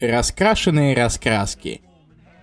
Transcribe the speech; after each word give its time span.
Раскрашенные 0.00 0.96
раскраски. 0.96 1.82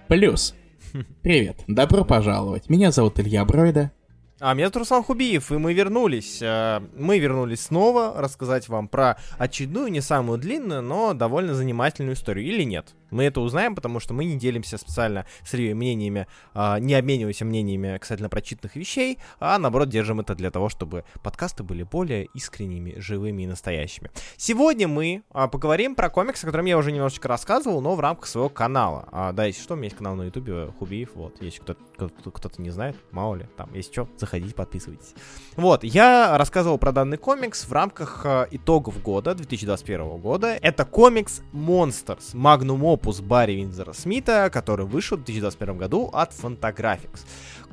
Плюс. 0.07 0.53
Привет, 1.23 1.63
добро 1.65 2.05
пожаловать. 2.05 2.69
Меня 2.69 2.91
зовут 2.91 3.19
Илья 3.19 3.43
Бройда. 3.45 3.91
А 4.39 4.53
меня 4.53 4.65
зовут 4.65 4.77
Руслан 4.77 5.03
Хубиев, 5.03 5.51
и 5.51 5.57
мы 5.57 5.73
вернулись. 5.73 6.39
Э, 6.39 6.79
мы 6.95 7.17
вернулись 7.17 7.61
снова 7.61 8.13
рассказать 8.15 8.69
вам 8.69 8.87
про 8.87 9.17
очередную, 9.39 9.87
не 9.87 10.01
самую 10.01 10.37
длинную, 10.37 10.83
но 10.83 11.15
довольно 11.15 11.55
занимательную 11.55 12.13
историю. 12.13 12.45
Или 12.45 12.61
нет? 12.61 12.93
Мы 13.11 13.23
это 13.23 13.41
узнаем, 13.41 13.75
потому 13.75 13.99
что 13.99 14.13
мы 14.13 14.25
не 14.25 14.37
делимся 14.37 14.77
специально 14.77 15.25
с 15.43 15.53
мнениями, 15.53 16.27
а, 16.53 16.79
не 16.79 16.93
обмениваемся 16.93 17.45
мнениями 17.45 17.97
касательно 17.97 18.29
прочитанных 18.29 18.75
вещей, 18.75 19.19
а 19.39 19.57
наоборот 19.57 19.89
держим 19.89 20.19
это 20.19 20.35
для 20.35 20.51
того, 20.51 20.69
чтобы 20.69 21.03
подкасты 21.23 21.63
были 21.63 21.83
более 21.83 22.25
искренними, 22.33 22.99
живыми 22.99 23.43
и 23.43 23.47
настоящими. 23.47 24.11
Сегодня 24.35 24.87
мы 24.87 25.23
а, 25.31 25.47
поговорим 25.47 25.95
про 25.95 26.09
комикс, 26.09 26.43
о 26.43 26.47
котором 26.47 26.65
я 26.65 26.77
уже 26.77 26.91
немножечко 26.91 27.27
рассказывал, 27.27 27.81
но 27.81 27.95
в 27.95 27.99
рамках 27.99 28.27
своего 28.27 28.49
канала. 28.49 29.07
А, 29.11 29.31
да, 29.31 29.45
если 29.45 29.61
что, 29.61 29.73
у 29.73 29.77
меня 29.77 29.85
есть 29.85 29.97
канал 29.97 30.15
на 30.15 30.23
ютубе 30.23 30.73
Хубиев, 30.79 31.11
вот, 31.15 31.41
если 31.41 31.61
кто-то, 31.61 32.31
кто-то, 32.31 32.61
не 32.61 32.69
знает, 32.69 32.95
мало 33.11 33.35
ли, 33.35 33.45
там, 33.57 33.73
если 33.73 33.91
что, 33.91 34.09
заходите, 34.17 34.53
подписывайтесь. 34.53 35.13
Вот, 35.55 35.83
я 35.83 36.37
рассказывал 36.37 36.77
про 36.77 36.91
данный 36.91 37.17
комикс 37.17 37.65
в 37.65 37.71
рамках 37.71 38.21
а, 38.25 38.47
итогов 38.51 39.01
года, 39.01 39.33
2021 39.35 40.17
года. 40.17 40.57
Это 40.61 40.85
комикс 40.85 41.41
Monsters, 41.53 42.33
Magnum 42.33 42.96
опус 42.97 43.21
Барри 43.21 43.53
Винзера 43.53 43.93
Смита, 43.93 44.49
который 44.51 44.85
вышел 44.85 45.17
в 45.17 45.23
2021 45.23 45.77
году 45.77 46.09
от 46.11 46.31
Fantagraphics. 46.31 47.21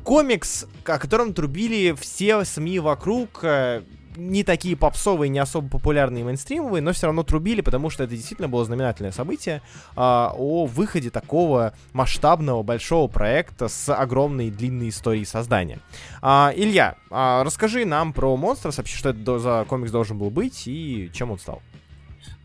Комикс, 0.03 0.67
о 0.85 0.99
котором 0.99 1.33
трубили 1.33 1.97
все 1.99 2.45
СМИ 2.45 2.79
вокруг, 2.79 3.43
э, 3.43 3.83
не 4.17 4.45
такие 4.45 4.77
попсовые, 4.77 5.31
не 5.31 5.39
особо 5.39 5.69
популярные 5.69 6.25
мейнстримовые, 6.25 6.83
но 6.83 6.93
все 6.93 7.07
равно 7.07 7.23
трубили, 7.23 7.63
потому 7.63 7.89
что 7.89 8.05
это 8.05 8.15
действительно 8.15 8.49
было 8.49 8.67
знаменательное 8.67 9.13
событие 9.13 9.63
а, 9.97 10.35
о 10.37 10.67
выходе 10.67 11.11
такого 11.11 11.73
масштабного 11.95 12.63
большого 12.63 13.09
проекта 13.09 13.69
с 13.69 13.93
огромной 13.93 14.51
длинной 14.51 14.91
историей 14.91 15.25
создания. 15.25 15.81
А, 16.21 16.53
Илья, 16.55 16.97
а, 17.11 17.43
расскажи 17.45 17.87
нам 17.87 18.13
про 18.13 18.37
Monsters, 18.37 18.77
вообще, 18.77 18.97
что 18.97 19.09
это 19.09 19.39
за 19.39 19.65
комикс 19.69 19.91
должен 19.91 20.19
был 20.19 20.31
быть 20.31 20.65
и 20.67 21.11
чем 21.13 21.31
он 21.31 21.39
стал. 21.39 21.63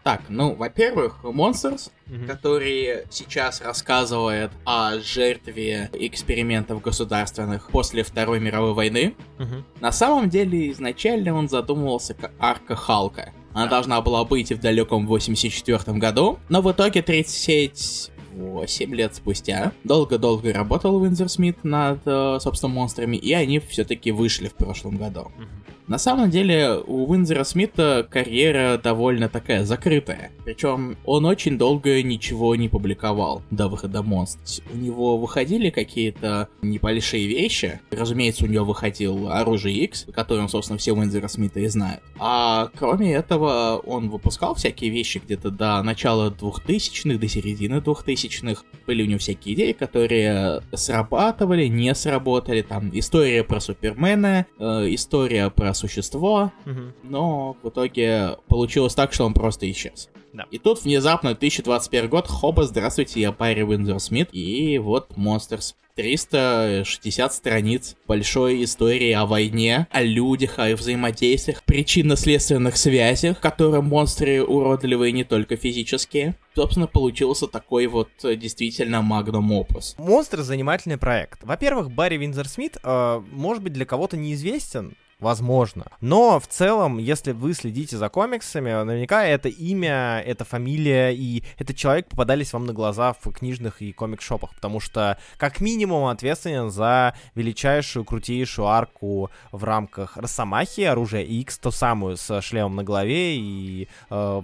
Так, 0.09 0.23
ну, 0.27 0.55
во-первых, 0.55 1.19
Monsters, 1.21 1.91
mm-hmm. 2.07 2.25
который 2.25 3.03
сейчас 3.11 3.61
рассказывает 3.61 4.49
о 4.65 4.97
жертве 4.97 5.91
экспериментов 5.93 6.81
государственных 6.81 7.69
после 7.69 8.01
Второй 8.01 8.39
мировой 8.39 8.73
войны, 8.73 9.13
mm-hmm. 9.37 9.63
на 9.81 9.91
самом 9.91 10.27
деле 10.27 10.71
изначально 10.71 11.35
он 11.35 11.47
задумывался 11.47 12.15
как 12.15 12.31
арка 12.39 12.75
Халка. 12.75 13.33
Она 13.53 13.67
должна 13.67 14.01
была 14.01 14.25
быть 14.25 14.51
в 14.51 14.59
далеком 14.59 15.05
84 15.05 15.99
году, 15.99 16.39
но 16.49 16.63
в 16.63 16.71
итоге 16.71 17.03
38 17.03 18.95
лет 18.95 19.13
спустя 19.13 19.73
долго-долго 19.83 20.51
работал 20.51 20.99
Винзер 20.99 21.29
Смит 21.29 21.63
над, 21.63 21.99
э, 22.07 22.39
собственно, 22.41 22.73
монстрами, 22.73 23.15
и 23.15 23.31
они 23.33 23.59
все-таки 23.59 24.11
вышли 24.11 24.47
в 24.47 24.55
прошлом 24.55 24.97
году. 24.97 25.31
Mm-hmm. 25.37 25.68
На 25.89 25.97
самом 25.97 26.29
деле 26.29 26.77
у 26.85 27.09
Уинзера 27.09 27.43
Смита 27.43 28.07
карьера 28.07 28.79
довольно 28.81 29.27
такая 29.27 29.65
закрытая. 29.65 30.29
Причем 30.45 30.95
он 31.03 31.25
очень 31.25 31.57
долго 31.57 32.03
ничего 32.03 32.55
не 32.55 32.69
публиковал 32.69 33.41
до 33.49 33.67
выхода 33.67 34.03
Монстр. 34.03 34.39
У 34.71 34.77
него 34.77 35.17
выходили 35.17 35.71
какие-то 35.71 36.47
небольшие 36.61 37.27
вещи. 37.27 37.81
Разумеется, 37.89 38.45
у 38.45 38.47
него 38.47 38.65
выходил 38.65 39.29
Оружие 39.29 39.77
X, 39.85 40.05
который, 40.13 40.47
собственно, 40.47 40.77
все 40.77 40.93
Уинзера 40.93 41.27
Смита 41.27 41.59
и 41.59 41.67
знают. 41.67 42.03
А 42.19 42.69
кроме 42.77 43.11
этого, 43.11 43.81
он 43.83 44.09
выпускал 44.09 44.53
всякие 44.53 44.91
вещи 44.91 45.19
где-то 45.25 45.49
до 45.49 45.81
начала 45.81 46.29
2000-х, 46.29 47.17
до 47.17 47.27
середины 47.27 47.77
2000-х. 47.77 48.61
Были 48.85 49.01
у 49.01 49.05
него 49.07 49.17
всякие 49.17 49.55
идеи, 49.55 49.71
которые 49.71 50.61
срабатывали, 50.71 51.65
не 51.65 51.95
сработали. 51.95 52.61
Там 52.61 52.91
история 52.93 53.43
про 53.43 53.59
Супермена, 53.59 54.45
э, 54.59 54.63
история 54.93 55.49
про 55.49 55.73
существо, 55.79 56.51
угу. 56.65 56.93
но 57.03 57.57
в 57.63 57.69
итоге 57.69 58.37
получилось 58.47 58.93
так, 58.93 59.13
что 59.13 59.25
он 59.25 59.33
просто 59.33 59.69
исчез. 59.71 60.09
Да. 60.33 60.45
И 60.51 60.59
тут 60.59 60.83
внезапно 60.83 61.31
2021 61.31 62.09
год, 62.09 62.27
хоба, 62.27 62.63
здравствуйте, 62.63 63.21
я 63.21 63.31
Барри 63.31 63.63
Уиндзор 63.63 63.99
Смит, 63.99 64.29
и 64.31 64.77
вот 64.77 65.11
Monsters. 65.15 65.73
360 65.99 67.33
страниц 67.33 67.97
большой 68.07 68.63
истории 68.63 69.11
о 69.11 69.25
войне, 69.25 69.85
о 69.91 70.01
людях, 70.01 70.57
о 70.57 70.69
их 70.69 70.79
взаимодействиях, 70.79 71.61
причинно-следственных 71.65 72.77
связях, 72.77 73.41
которые 73.41 73.81
монстры 73.81 74.41
уродливые 74.41 75.11
не 75.11 75.25
только 75.25 75.57
физические. 75.57 76.35
Собственно, 76.55 76.87
получился 76.87 77.47
такой 77.47 77.87
вот 77.87 78.07
э, 78.23 78.37
действительно 78.37 79.01
магнум 79.01 79.51
опус. 79.51 79.95
Монстр 79.97 80.39
занимательный 80.39 80.97
проект. 80.97 81.43
Во-первых, 81.43 81.91
Барри 81.91 82.15
Винзер 82.15 82.47
Смит, 82.47 82.77
э, 82.81 83.21
может 83.33 83.61
быть, 83.61 83.73
для 83.73 83.85
кого-то 83.85 84.15
неизвестен, 84.15 84.95
возможно. 85.19 85.85
Но 86.01 86.39
в 86.39 86.47
целом, 86.47 86.97
если 86.97 87.31
вы 87.31 87.53
следите 87.53 87.97
за 87.97 88.09
комиксами, 88.09 88.71
наверняка 88.83 89.25
это 89.25 89.49
имя, 89.49 90.23
это 90.25 90.45
фамилия 90.45 91.11
и 91.11 91.43
этот 91.57 91.75
человек 91.75 92.07
попадались 92.07 92.53
вам 92.53 92.65
на 92.65 92.73
глаза 92.73 93.13
в 93.13 93.31
книжных 93.31 93.81
и 93.81 93.91
комик-шопах, 93.91 94.55
потому 94.55 94.79
что 94.79 95.17
как 95.37 95.59
минимум 95.59 96.05
ответственен 96.05 96.71
за 96.71 97.15
величайшую, 97.35 98.05
крутейшую 98.05 98.67
арку 98.67 99.29
в 99.51 99.63
рамках 99.63 100.15
Росомахи, 100.17 100.81
оружие 100.81 101.25
X, 101.25 101.57
то 101.57 101.71
самую 101.71 102.17
с 102.17 102.41
шлемом 102.41 102.77
на 102.77 102.83
голове 102.83 103.37
и 103.37 103.87
э, 104.09 104.41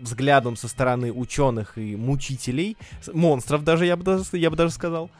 взглядом 0.00 0.56
со 0.56 0.68
стороны 0.68 1.12
ученых 1.12 1.76
и 1.76 1.96
мучителей, 1.96 2.76
монстров 3.12 3.64
даже, 3.64 3.86
я 3.86 3.96
бы 3.96 4.04
даже, 4.04 4.24
я 4.32 4.50
бы 4.50 4.56
даже 4.56 4.72
сказал. 4.72 5.10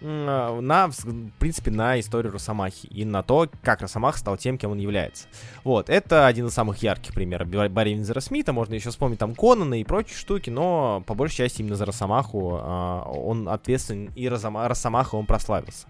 На, 0.00 0.88
в 0.88 1.30
принципе, 1.38 1.70
на 1.70 1.98
историю 1.98 2.32
Росомахи 2.32 2.86
и 2.86 3.04
на 3.04 3.22
то, 3.22 3.48
как 3.62 3.82
Росомаха 3.82 4.18
стал 4.18 4.36
тем, 4.36 4.58
кем 4.58 4.72
он 4.72 4.78
является. 4.78 5.26
Вот, 5.64 5.90
это 5.90 6.26
один 6.26 6.46
из 6.46 6.54
самых 6.54 6.82
ярких 6.82 7.14
примеров 7.14 7.48
Барри 7.48 7.90
Винзера 7.90 8.20
Смита, 8.20 8.52
можно 8.52 8.74
еще 8.74 8.90
вспомнить 8.90 9.18
там 9.18 9.34
Конана 9.34 9.80
и 9.80 9.84
прочие 9.84 10.16
штуки, 10.16 10.50
но 10.50 11.02
по 11.06 11.14
большей 11.14 11.36
части 11.36 11.62
именно 11.62 11.76
за 11.76 11.84
Росомаху 11.84 12.58
а, 12.60 13.10
он 13.10 13.48
ответственен, 13.48 14.12
и 14.14 14.28
Росомаха 14.28 15.16
он 15.16 15.26
прославился. 15.26 15.86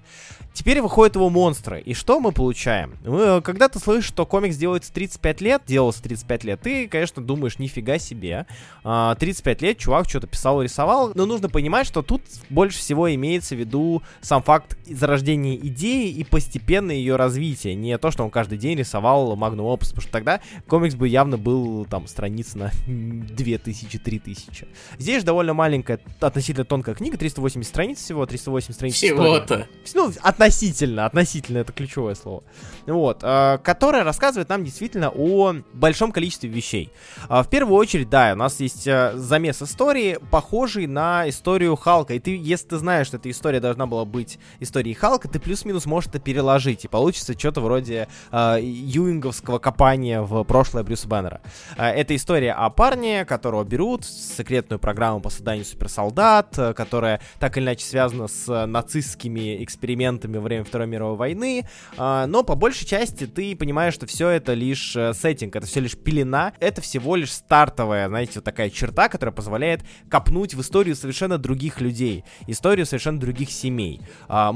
Теперь 0.54 0.80
выходят 0.80 1.14
его 1.14 1.28
монстры, 1.30 1.80
и 1.80 1.94
что 1.94 2.20
мы 2.20 2.32
получаем? 2.32 2.96
Мы, 3.04 3.42
когда 3.42 3.68
ты 3.68 3.78
слышишь, 3.78 4.08
что 4.08 4.26
комикс 4.26 4.56
делается 4.56 4.92
35 4.92 5.40
лет, 5.40 5.62
делался 5.66 6.02
35 6.02 6.44
лет, 6.44 6.60
ты, 6.60 6.88
конечно, 6.88 7.22
думаешь, 7.22 7.58
нифига 7.58 7.98
себе, 7.98 8.46
35 8.82 9.62
а, 9.62 9.64
лет 9.64 9.78
чувак 9.78 10.08
что-то 10.08 10.26
писал 10.26 10.60
и 10.60 10.64
рисовал, 10.64 11.12
но 11.14 11.26
нужно 11.26 11.48
понимать, 11.48 11.86
что 11.86 12.02
тут 12.02 12.22
больше 12.48 12.78
всего 12.78 13.12
имеется 13.14 13.54
в 13.54 13.58
виду 13.58 13.97
сам 14.20 14.42
факт 14.42 14.76
зарождения 14.86 15.56
идеи 15.56 16.10
и 16.10 16.24
постепенно 16.24 16.90
ее 16.90 17.16
развитие. 17.16 17.74
Не 17.74 17.98
то, 17.98 18.10
что 18.10 18.24
он 18.24 18.30
каждый 18.30 18.58
день 18.58 18.78
рисовал 18.78 19.34
Magnum 19.36 19.74
Opus, 19.74 19.88
потому 19.88 20.02
что 20.02 20.12
тогда 20.12 20.40
комикс 20.66 20.94
бы 20.94 21.08
явно 21.08 21.38
был 21.38 21.84
там 21.86 22.06
страниц 22.06 22.54
на 22.54 22.70
2000-3000. 22.86 24.68
Здесь 24.98 25.20
же 25.20 25.24
довольно 25.24 25.54
маленькая, 25.54 26.00
относительно 26.20 26.64
тонкая 26.64 26.94
книга, 26.94 27.16
380 27.18 27.68
страниц 27.68 27.98
всего, 27.98 28.26
380 28.26 28.74
страниц. 28.74 28.94
Всего-то. 28.94 29.66
Ну, 29.94 30.12
относительно, 30.22 31.06
относительно, 31.06 31.58
это 31.58 31.72
ключевое 31.72 32.14
слово. 32.14 32.42
Вот, 32.86 33.20
э, 33.22 33.58
которая 33.62 34.04
рассказывает 34.04 34.48
нам 34.48 34.64
действительно 34.64 35.10
о 35.10 35.54
большом 35.72 36.12
количестве 36.12 36.48
вещей. 36.48 36.90
Э, 37.28 37.42
в 37.42 37.48
первую 37.48 37.76
очередь, 37.76 38.08
да, 38.08 38.32
у 38.32 38.36
нас 38.36 38.60
есть 38.60 38.86
э, 38.86 39.12
замес 39.14 39.62
истории, 39.62 40.18
похожий 40.30 40.86
на 40.86 41.28
историю 41.28 41.76
Халка. 41.76 42.14
И 42.14 42.18
ты, 42.18 42.36
если 42.36 42.68
ты 42.68 42.78
знаешь, 42.78 43.08
что 43.08 43.16
эта 43.16 43.30
история 43.30 43.60
должна 43.60 43.86
была 43.88 44.04
быть 44.04 44.38
историей 44.60 44.94
Халка, 44.94 45.28
ты 45.28 45.38
плюс-минус 45.38 45.86
можешь 45.86 46.10
это 46.10 46.18
переложить, 46.18 46.84
и 46.84 46.88
получится 46.88 47.38
что-то 47.38 47.60
вроде 47.60 48.08
э, 48.30 48.58
юинговского 48.60 49.58
копания 49.58 50.22
в 50.22 50.44
прошлое 50.44 50.82
Брюса 50.82 51.08
Беннера. 51.08 51.40
Э, 51.76 51.86
это 51.86 52.14
история 52.14 52.52
о 52.52 52.70
парне, 52.70 53.24
которого 53.24 53.64
берут 53.64 54.04
в 54.04 54.36
секретную 54.36 54.78
программу 54.78 55.20
по 55.20 55.30
созданию 55.30 55.64
суперсолдат, 55.64 56.58
э, 56.58 56.74
которая 56.74 57.20
так 57.38 57.56
или 57.56 57.64
иначе 57.64 57.84
связана 57.84 58.28
с 58.28 58.66
нацистскими 58.66 59.62
экспериментами 59.64 60.36
во 60.36 60.42
время 60.42 60.64
Второй 60.64 60.86
мировой 60.86 61.16
войны, 61.16 61.64
э, 61.96 62.24
но 62.26 62.42
по 62.42 62.54
большей 62.54 62.86
части 62.86 63.26
ты 63.26 63.56
понимаешь, 63.56 63.94
что 63.94 64.06
все 64.06 64.28
это 64.28 64.54
лишь 64.54 64.94
э, 64.96 65.14
сеттинг, 65.14 65.56
это 65.56 65.66
все 65.66 65.80
лишь 65.80 65.96
пелена, 65.96 66.52
это 66.60 66.80
всего 66.80 67.16
лишь 67.16 67.32
стартовая, 67.32 68.08
знаете, 68.08 68.32
вот 68.36 68.44
такая 68.44 68.70
черта, 68.70 69.08
которая 69.08 69.32
позволяет 69.32 69.82
копнуть 70.10 70.54
в 70.54 70.60
историю 70.60 70.96
совершенно 70.96 71.38
других 71.38 71.80
людей, 71.80 72.24
историю 72.46 72.86
совершенно 72.86 73.18
других 73.20 73.50
семей 73.50 73.77
семей. 73.78 74.00
А, 74.28 74.52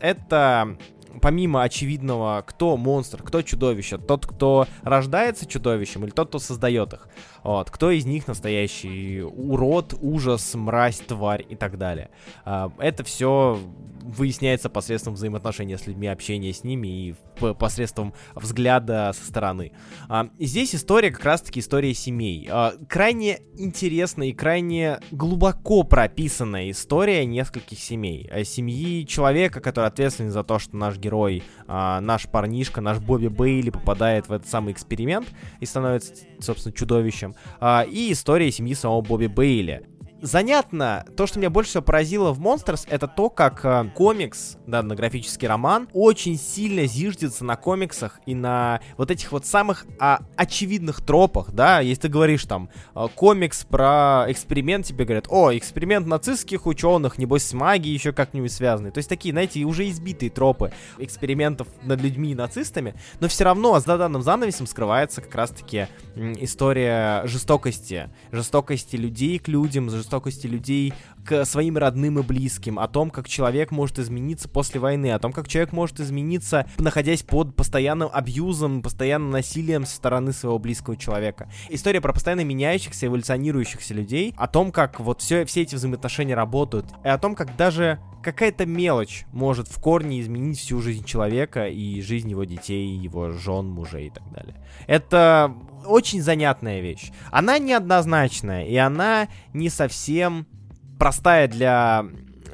это 0.00 0.76
помимо 1.20 1.62
очевидного, 1.62 2.44
кто 2.46 2.76
монстр, 2.76 3.22
кто 3.22 3.42
чудовище, 3.42 3.98
тот, 3.98 4.26
кто 4.26 4.66
рождается 4.82 5.46
чудовищем 5.46 6.04
или 6.04 6.10
тот, 6.10 6.28
кто 6.28 6.38
создает 6.38 6.92
их. 6.92 7.08
Вот, 7.42 7.70
кто 7.70 7.90
из 7.90 8.04
них 8.04 8.26
настоящий 8.26 9.22
урод, 9.22 9.94
ужас, 10.00 10.54
мразь, 10.54 10.98
тварь 10.98 11.46
и 11.48 11.56
так 11.56 11.78
далее. 11.78 12.10
А, 12.44 12.70
это 12.78 13.04
все 13.04 13.58
выясняется 14.02 14.68
посредством 14.68 15.14
взаимоотношения 15.14 15.78
с 15.78 15.86
людьми, 15.86 16.08
общения 16.08 16.52
с 16.52 16.62
ними 16.62 16.88
и 16.88 17.14
посредством 17.58 18.12
взгляда 18.34 19.12
со 19.16 19.26
стороны. 19.26 19.72
А, 20.08 20.28
здесь 20.38 20.74
история 20.74 21.10
как 21.10 21.24
раз-таки 21.24 21.60
история 21.60 21.94
семей. 21.94 22.46
А, 22.50 22.74
крайне 22.86 23.40
интересная 23.56 24.28
и 24.28 24.32
крайне 24.32 25.00
глубоко 25.10 25.84
прописанная 25.84 26.70
история 26.70 27.24
нескольких 27.24 27.78
семей. 27.78 28.28
Семьи 28.44 29.06
человека, 29.06 29.60
который 29.60 29.86
ответственен 29.86 30.30
за 30.30 30.44
то, 30.44 30.58
что 30.58 30.76
наш 30.76 30.97
герой, 30.98 31.42
а, 31.66 32.00
наш 32.00 32.28
парнишка, 32.28 32.80
наш 32.80 32.98
Бобби 32.98 33.28
Бейли 33.28 33.70
попадает 33.70 34.28
в 34.28 34.32
этот 34.32 34.48
самый 34.48 34.72
эксперимент 34.72 35.28
и 35.60 35.66
становится, 35.66 36.14
собственно, 36.40 36.74
чудовищем. 36.74 37.34
А, 37.60 37.84
и 37.88 38.12
история 38.12 38.50
семьи 38.50 38.74
самого 38.74 39.00
Бобби 39.00 39.26
Бейли 39.26 39.86
занятно, 40.20 41.04
то, 41.16 41.26
что 41.26 41.38
меня 41.38 41.50
больше 41.50 41.70
всего 41.70 41.82
поразило 41.82 42.32
в 42.32 42.40
Monsters, 42.40 42.86
это 42.88 43.06
то, 43.06 43.30
как 43.30 43.64
э, 43.64 43.90
комикс, 43.94 44.56
графический 44.66 45.48
роман, 45.48 45.88
очень 45.92 46.38
сильно 46.38 46.86
зиждется 46.86 47.44
на 47.44 47.56
комиксах 47.56 48.20
и 48.26 48.34
на 48.34 48.80
вот 48.96 49.10
этих 49.10 49.32
вот 49.32 49.46
самых 49.46 49.86
а, 49.98 50.20
очевидных 50.36 51.00
тропах, 51.04 51.52
да, 51.52 51.80
если 51.80 52.02
ты 52.02 52.08
говоришь 52.08 52.44
там 52.44 52.68
э, 52.94 53.06
комикс 53.14 53.64
про 53.64 54.24
эксперимент, 54.28 54.86
тебе 54.86 55.04
говорят, 55.04 55.26
о, 55.28 55.56
эксперимент 55.56 56.06
нацистских 56.06 56.66
ученых, 56.66 57.18
небось 57.18 57.44
с 57.44 57.52
магией 57.52 57.94
еще 57.94 58.12
как-нибудь 58.12 58.52
связанный. 58.52 58.90
То 58.90 58.98
есть 58.98 59.08
такие, 59.08 59.32
знаете, 59.32 59.62
уже 59.64 59.88
избитые 59.88 60.30
тропы 60.30 60.72
экспериментов 60.98 61.68
над 61.82 62.00
людьми 62.00 62.32
и 62.32 62.34
нацистами, 62.34 62.94
но 63.20 63.28
все 63.28 63.44
равно 63.44 63.78
за 63.78 63.98
данным 63.98 64.22
занавесом 64.22 64.66
скрывается 64.66 65.20
как 65.20 65.34
раз-таки 65.34 65.86
история 66.16 67.22
жестокости, 67.26 68.10
жестокости 68.32 68.96
людей 68.96 69.38
к 69.38 69.48
людям, 69.48 69.90
жестокости 69.90 70.07
людей 70.48 70.92
к 71.24 71.44
своим 71.44 71.76
родным 71.76 72.18
и 72.18 72.22
близким, 72.22 72.78
о 72.78 72.88
том, 72.88 73.10
как 73.10 73.28
человек 73.28 73.70
может 73.70 73.98
измениться 73.98 74.48
после 74.48 74.80
войны, 74.80 75.12
о 75.12 75.18
том, 75.18 75.32
как 75.32 75.48
человек 75.48 75.72
может 75.72 76.00
измениться, 76.00 76.66
находясь 76.78 77.22
под 77.22 77.54
постоянным 77.54 78.08
абьюзом, 78.12 78.82
постоянным 78.82 79.30
насилием 79.30 79.84
со 79.84 79.96
стороны 79.96 80.32
своего 80.32 80.58
близкого 80.58 80.96
человека. 80.96 81.50
История 81.68 82.00
про 82.00 82.12
постоянно 82.12 82.44
меняющихся, 82.44 83.06
эволюционирующихся 83.06 83.94
людей, 83.94 84.34
о 84.36 84.46
том, 84.48 84.72
как 84.72 85.00
вот 85.00 85.20
все, 85.20 85.44
все 85.44 85.62
эти 85.62 85.74
взаимоотношения 85.74 86.34
работают, 86.34 86.86
и 87.04 87.08
о 87.08 87.18
том, 87.18 87.34
как 87.34 87.56
даже 87.56 88.00
какая-то 88.22 88.66
мелочь 88.66 89.24
может 89.32 89.68
в 89.68 89.80
корне 89.80 90.20
изменить 90.20 90.58
всю 90.58 90.80
жизнь 90.80 91.04
человека 91.04 91.68
и 91.68 92.00
жизнь 92.02 92.30
его 92.30 92.44
детей, 92.44 92.96
его 92.96 93.32
жен, 93.32 93.68
мужей 93.68 94.08
и 94.08 94.10
так 94.10 94.30
далее. 94.32 94.54
Это 94.86 95.54
очень 95.86 96.22
занятная 96.22 96.80
вещь. 96.80 97.10
Она 97.30 97.58
неоднозначная, 97.58 98.66
и 98.66 98.76
она 98.76 99.28
не 99.52 99.68
совсем 99.68 100.46
простая 100.98 101.48
для 101.48 102.06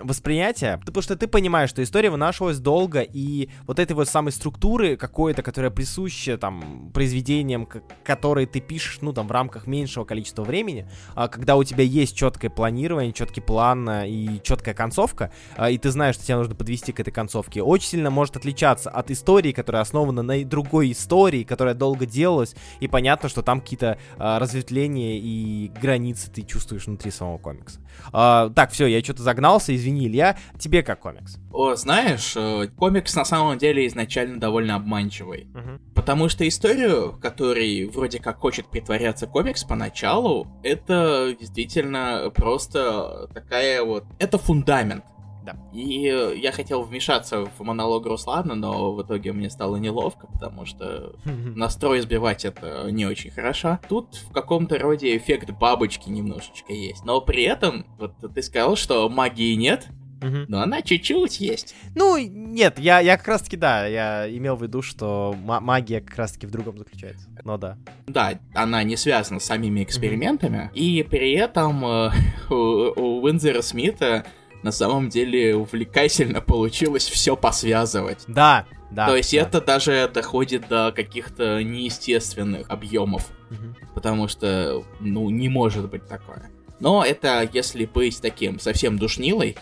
восприятия, 0.02 0.78
потому 0.84 1.02
что 1.02 1.16
ты 1.16 1.26
понимаешь, 1.26 1.70
что 1.70 1.82
история 1.82 2.10
вынашивалась 2.10 2.58
долго, 2.58 3.00
и 3.00 3.48
вот 3.66 3.78
этой 3.78 3.92
вот 3.92 4.08
самой 4.08 4.32
структуры 4.32 4.96
какой-то, 4.96 5.42
которая 5.42 5.70
присуща 5.70 6.36
там 6.38 6.90
произведениям, 6.92 7.68
которые 8.04 8.46
ты 8.46 8.60
пишешь, 8.60 8.98
ну 9.00 9.12
там 9.12 9.28
в 9.28 9.32
рамках 9.32 9.66
меньшего 9.66 10.04
количества 10.04 10.42
времени, 10.42 10.88
а, 11.14 11.28
когда 11.28 11.56
у 11.56 11.64
тебя 11.64 11.84
есть 11.84 12.16
четкое 12.16 12.50
планирование, 12.50 13.12
четкий 13.12 13.40
план 13.40 13.88
а, 13.88 14.06
и 14.06 14.40
четкая 14.42 14.74
концовка, 14.74 15.32
а, 15.56 15.70
и 15.70 15.78
ты 15.78 15.90
знаешь, 15.90 16.16
что 16.16 16.24
тебе 16.24 16.36
нужно 16.36 16.54
подвести 16.54 16.92
к 16.92 17.00
этой 17.00 17.12
концовке, 17.12 17.62
очень 17.62 17.88
сильно 17.88 18.10
может 18.10 18.36
отличаться 18.36 18.90
от 18.90 19.10
истории, 19.10 19.52
которая 19.52 19.82
основана 19.82 20.22
на 20.22 20.44
другой 20.44 20.92
истории, 20.92 21.44
которая 21.44 21.74
долго 21.74 22.06
делалась, 22.06 22.54
и 22.80 22.88
понятно, 22.88 23.28
что 23.28 23.42
там 23.42 23.60
какие-то 23.60 23.98
разветвления 24.16 25.18
и 25.18 25.70
границы 25.80 26.30
ты 26.30 26.42
чувствуешь 26.42 26.86
внутри 26.86 27.10
самого 27.10 27.38
комикса. 27.38 27.80
Так, 28.12 28.70
все, 28.72 28.86
я 28.86 29.02
что-то 29.02 29.22
загнался, 29.22 29.74
извини 29.74 29.83
извини, 29.84 30.06
Илья, 30.06 30.36
тебе 30.58 30.82
как 30.82 31.00
комикс? 31.00 31.38
О, 31.52 31.74
знаешь, 31.74 32.34
э, 32.36 32.68
комикс 32.76 33.14
на 33.14 33.24
самом 33.24 33.58
деле 33.58 33.86
изначально 33.86 34.40
довольно 34.40 34.76
обманчивый. 34.76 35.48
Угу. 35.54 35.94
Потому 35.94 36.28
что 36.28 36.46
историю, 36.48 37.18
который 37.20 37.86
вроде 37.86 38.18
как 38.18 38.38
хочет 38.38 38.66
притворяться 38.66 39.26
комикс 39.26 39.64
поначалу, 39.64 40.48
это 40.62 41.36
действительно 41.38 42.32
просто 42.34 43.28
такая 43.32 43.82
вот... 43.82 44.04
Это 44.18 44.38
фундамент. 44.38 45.04
Да. 45.44 45.56
И 45.72 46.08
э, 46.08 46.36
я 46.36 46.52
хотел 46.52 46.82
вмешаться 46.82 47.44
в 47.44 47.60
монолог 47.60 48.06
Руслана, 48.06 48.54
но 48.54 48.94
в 48.94 49.02
итоге 49.02 49.32
мне 49.32 49.50
стало 49.50 49.76
неловко, 49.76 50.26
потому 50.26 50.64
что 50.64 51.14
настрой 51.24 52.00
сбивать 52.00 52.44
это 52.44 52.90
не 52.90 53.06
очень 53.06 53.30
хорошо. 53.30 53.78
Тут 53.88 54.16
в 54.16 54.32
каком-то 54.32 54.78
роде 54.78 55.16
эффект 55.16 55.50
бабочки 55.50 56.08
немножечко 56.08 56.72
есть. 56.72 57.04
Но 57.04 57.20
при 57.20 57.42
этом, 57.42 57.86
вот 57.98 58.14
ты 58.34 58.42
сказал, 58.42 58.76
что 58.76 59.08
магии 59.08 59.54
нет, 59.54 59.88
Угу. 60.24 60.46
Но 60.48 60.62
она 60.62 60.80
чуть-чуть 60.80 61.40
есть. 61.40 61.74
Ну, 61.94 62.16
нет, 62.16 62.78
я, 62.78 63.00
я 63.00 63.16
как 63.18 63.28
раз-таки, 63.28 63.56
да, 63.56 63.86
я 63.86 64.26
имел 64.30 64.56
в 64.56 64.62
виду, 64.62 64.80
что 64.80 65.36
магия 65.44 66.00
как 66.00 66.16
раз-таки 66.16 66.46
в 66.46 66.50
другом 66.50 66.78
заключается. 66.78 67.28
Но 67.44 67.58
да. 67.58 67.76
Да, 68.06 68.38
она 68.54 68.82
не 68.84 68.96
связана 68.96 69.38
с 69.38 69.44
самими 69.44 69.82
экспериментами. 69.82 70.66
Угу. 70.66 70.74
И 70.74 71.02
при 71.02 71.32
этом 71.32 71.84
э, 71.84 72.10
у, 72.50 72.54
у 72.54 73.22
Уинзера 73.22 73.60
Смита 73.60 74.24
на 74.64 74.72
самом 74.72 75.10
деле 75.10 75.54
увлекательно 75.54 76.40
получилось 76.40 77.06
все 77.06 77.36
посвязывать. 77.36 78.24
Да, 78.26 78.64
да. 78.90 79.06
То 79.06 79.16
есть 79.16 79.32
да. 79.32 79.38
это 79.42 79.60
даже 79.60 80.10
доходит 80.12 80.68
до 80.68 80.90
каких-то 80.90 81.62
неестественных 81.62 82.70
объемов. 82.70 83.28
Угу. 83.50 83.92
Потому 83.94 84.26
что, 84.26 84.82
ну, 85.00 85.28
не 85.28 85.50
может 85.50 85.90
быть 85.90 86.08
такое. 86.08 86.50
Но 86.80 87.04
это 87.04 87.48
если 87.52 87.84
быть 87.84 88.20
таким 88.22 88.58
совсем 88.58 88.98
душнилой. 88.98 89.56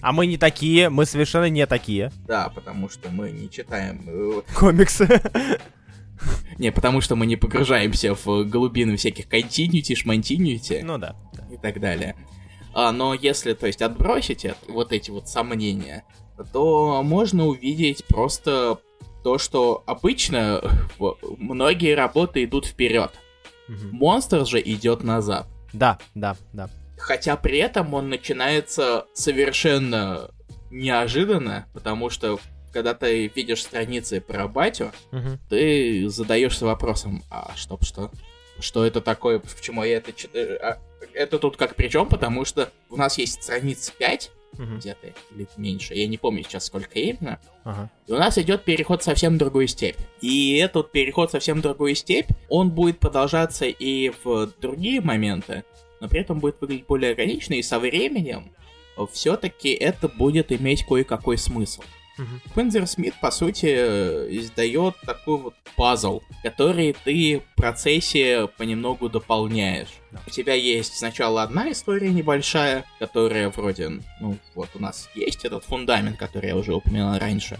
А 0.00 0.12
мы 0.12 0.26
не 0.26 0.38
такие, 0.38 0.90
мы 0.90 1.06
совершенно 1.06 1.50
не 1.50 1.66
такие. 1.66 2.12
Да, 2.28 2.50
потому 2.54 2.88
что 2.88 3.10
мы 3.10 3.32
не 3.32 3.50
читаем... 3.50 4.00
Э, 4.06 4.42
Комиксы. 4.56 5.20
Не, 6.58 6.70
потому 6.70 7.00
что 7.00 7.16
мы 7.16 7.26
не 7.26 7.36
погружаемся 7.36 8.14
в 8.14 8.44
глубины 8.44 8.96
всяких 8.96 9.28
континьюти, 9.28 9.96
шмантиньюти. 9.96 10.82
Ну 10.84 10.98
да. 10.98 11.16
И 11.50 11.56
так 11.56 11.80
далее. 11.80 12.14
А, 12.74 12.92
но 12.92 13.14
если, 13.14 13.54
то 13.54 13.66
есть, 13.66 13.82
отбросить 13.82 14.44
это, 14.44 14.58
вот 14.68 14.92
эти 14.92 15.10
вот 15.10 15.28
сомнения, 15.28 16.04
то 16.52 17.02
можно 17.02 17.46
увидеть 17.46 18.04
просто 18.06 18.78
то, 19.22 19.38
что 19.38 19.82
обычно 19.86 20.62
многие 21.38 21.94
работы 21.94 22.44
идут 22.44 22.66
вперед. 22.66 23.12
Монстр 23.92 24.46
же 24.46 24.60
идет 24.60 25.04
назад. 25.04 25.46
Да, 25.72 25.98
да, 26.14 26.36
да. 26.52 26.68
Хотя 26.98 27.36
при 27.36 27.58
этом 27.58 27.94
он 27.94 28.08
начинается 28.08 29.06
совершенно 29.14 30.30
неожиданно, 30.70 31.66
потому 31.72 32.10
что 32.10 32.40
когда 32.72 32.94
ты 32.94 33.28
видишь 33.34 33.62
страницы 33.62 34.20
про 34.20 34.48
батю, 34.48 34.92
угу. 35.12 35.38
ты 35.48 36.08
задаешься 36.08 36.66
вопросом, 36.66 37.22
а 37.30 37.52
что, 37.56 37.78
что? 37.82 38.10
Что 38.58 38.84
это 38.84 39.00
такое, 39.00 39.38
почему 39.38 39.82
я 39.84 39.96
это 39.96 40.12
читаю? 40.12 40.78
Это 41.14 41.38
тут 41.38 41.56
как 41.56 41.76
при 41.76 41.88
чем, 41.88 42.08
потому 42.08 42.44
что 42.44 42.70
у 42.88 42.96
нас 42.96 43.18
есть 43.18 43.42
страниц 43.42 43.92
5, 43.98 44.30
uh 44.58 44.76
где-то, 44.76 45.06
или 45.34 45.46
меньше, 45.56 45.94
я 45.94 46.06
не 46.06 46.18
помню 46.18 46.42
сейчас 46.42 46.66
сколько 46.66 46.98
именно. 46.98 47.38
uh 47.64 47.86
И 48.06 48.12
у 48.12 48.16
нас 48.16 48.36
идет 48.38 48.64
переход 48.64 49.02
совсем 49.02 49.34
в 49.34 49.38
другую 49.38 49.68
степь. 49.68 49.96
И 50.20 50.56
этот 50.56 50.92
переход 50.92 51.30
совсем 51.30 51.58
в 51.58 51.62
другую 51.62 51.94
степь, 51.94 52.30
он 52.48 52.70
будет 52.70 52.98
продолжаться 52.98 53.66
и 53.66 54.12
в 54.24 54.52
другие 54.60 55.00
моменты, 55.00 55.64
но 56.00 56.08
при 56.08 56.20
этом 56.20 56.40
будет 56.40 56.60
выглядеть 56.60 56.86
более 56.86 57.10
органично, 57.10 57.54
и 57.54 57.62
со 57.62 57.78
временем 57.78 58.50
все-таки 59.12 59.70
это 59.70 60.08
будет 60.08 60.52
иметь 60.52 60.84
кое-какой 60.84 61.38
смысл. 61.38 61.82
Угу. 62.20 62.86
Смит, 62.86 63.14
по 63.20 63.30
сути, 63.30 63.66
издает 63.66 64.94
такой 65.06 65.38
вот 65.38 65.54
пазл, 65.76 66.20
который 66.42 66.94
ты 67.04 67.40
в 67.40 67.56
процессе 67.56 68.48
понемногу 68.58 69.08
дополняешь. 69.08 69.88
Да. 70.10 70.20
У 70.26 70.30
тебя 70.30 70.54
есть 70.54 70.98
сначала 70.98 71.42
одна 71.42 71.70
история 71.72 72.10
небольшая, 72.10 72.84
которая 72.98 73.48
вроде, 73.48 74.00
ну, 74.20 74.36
вот 74.54 74.68
у 74.74 74.78
нас 74.78 75.08
есть 75.14 75.44
этот 75.44 75.64
фундамент, 75.64 76.18
который 76.18 76.48
я 76.48 76.56
уже 76.56 76.74
упоминал 76.74 77.18
раньше, 77.18 77.58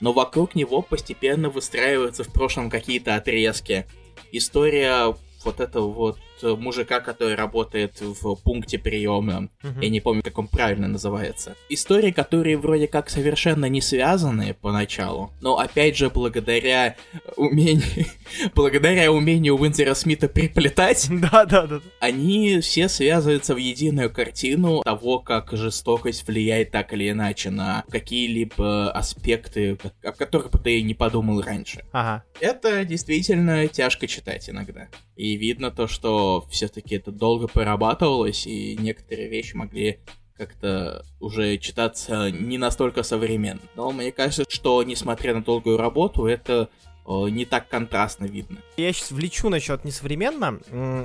но 0.00 0.12
вокруг 0.12 0.54
него 0.54 0.82
постепенно 0.82 1.48
выстраиваются 1.48 2.22
в 2.22 2.32
прошлом 2.32 2.70
какие-то 2.70 3.14
отрезки. 3.16 3.86
История 4.30 5.14
вот 5.44 5.60
этого 5.60 5.90
вот 5.90 6.18
мужика, 6.42 7.00
который 7.00 7.34
работает 7.34 8.00
в 8.00 8.36
пункте 8.36 8.78
приема. 8.78 9.48
Угу. 9.62 9.80
Я 9.80 9.88
не 9.88 10.00
помню, 10.00 10.22
как 10.22 10.38
он 10.38 10.48
правильно 10.48 10.88
называется. 10.88 11.56
Истории, 11.68 12.10
которые 12.10 12.56
вроде 12.56 12.86
как 12.88 13.10
совершенно 13.10 13.66
не 13.66 13.80
связаны 13.80 14.54
поначалу, 14.54 15.30
но 15.40 15.58
опять 15.58 15.96
же 15.96 16.10
благодаря 16.10 16.96
умению, 17.36 18.06
благодаря 18.54 19.12
умению 19.12 19.56
Уинзера 19.56 19.94
Смита 19.94 20.28
приплетать, 20.28 21.06
да, 21.10 21.44
да, 21.44 21.66
да, 21.66 21.80
они 22.00 22.60
все 22.60 22.88
связываются 22.88 23.54
в 23.54 23.58
единую 23.58 24.10
картину 24.10 24.82
того, 24.82 25.18
как 25.18 25.52
жестокость 25.52 26.26
влияет 26.26 26.70
так 26.70 26.92
или 26.92 27.10
иначе 27.10 27.50
на 27.50 27.84
какие-либо 27.90 28.90
аспекты, 28.90 29.78
о 30.02 30.12
которых 30.12 30.50
бы 30.50 30.58
ты 30.58 30.82
не 30.82 30.94
подумал 30.94 31.40
раньше. 31.40 31.84
Ага. 31.92 32.24
Это 32.40 32.84
действительно 32.84 33.66
тяжко 33.68 34.06
читать 34.06 34.48
иногда. 34.50 34.88
И 35.16 35.36
видно 35.36 35.70
то, 35.70 35.86
что 35.86 36.25
все-таки 36.50 36.96
это 36.96 37.10
долго 37.12 37.48
прорабатывалось, 37.48 38.46
и 38.46 38.76
некоторые 38.78 39.28
вещи 39.28 39.54
могли 39.56 40.00
как-то 40.36 41.04
уже 41.20 41.56
читаться 41.58 42.30
не 42.30 42.58
настолько 42.58 43.02
современно. 43.02 43.60
Но 43.74 43.90
мне 43.90 44.12
кажется, 44.12 44.44
что 44.48 44.82
несмотря 44.82 45.34
на 45.34 45.42
долгую 45.42 45.76
работу, 45.78 46.26
это 46.26 46.68
не 47.06 47.44
так 47.44 47.68
контрастно 47.68 48.24
видно. 48.24 48.58
Я 48.76 48.92
сейчас 48.92 49.10
влечу 49.10 49.48
насчет 49.48 49.84
несовременно. 49.84 50.58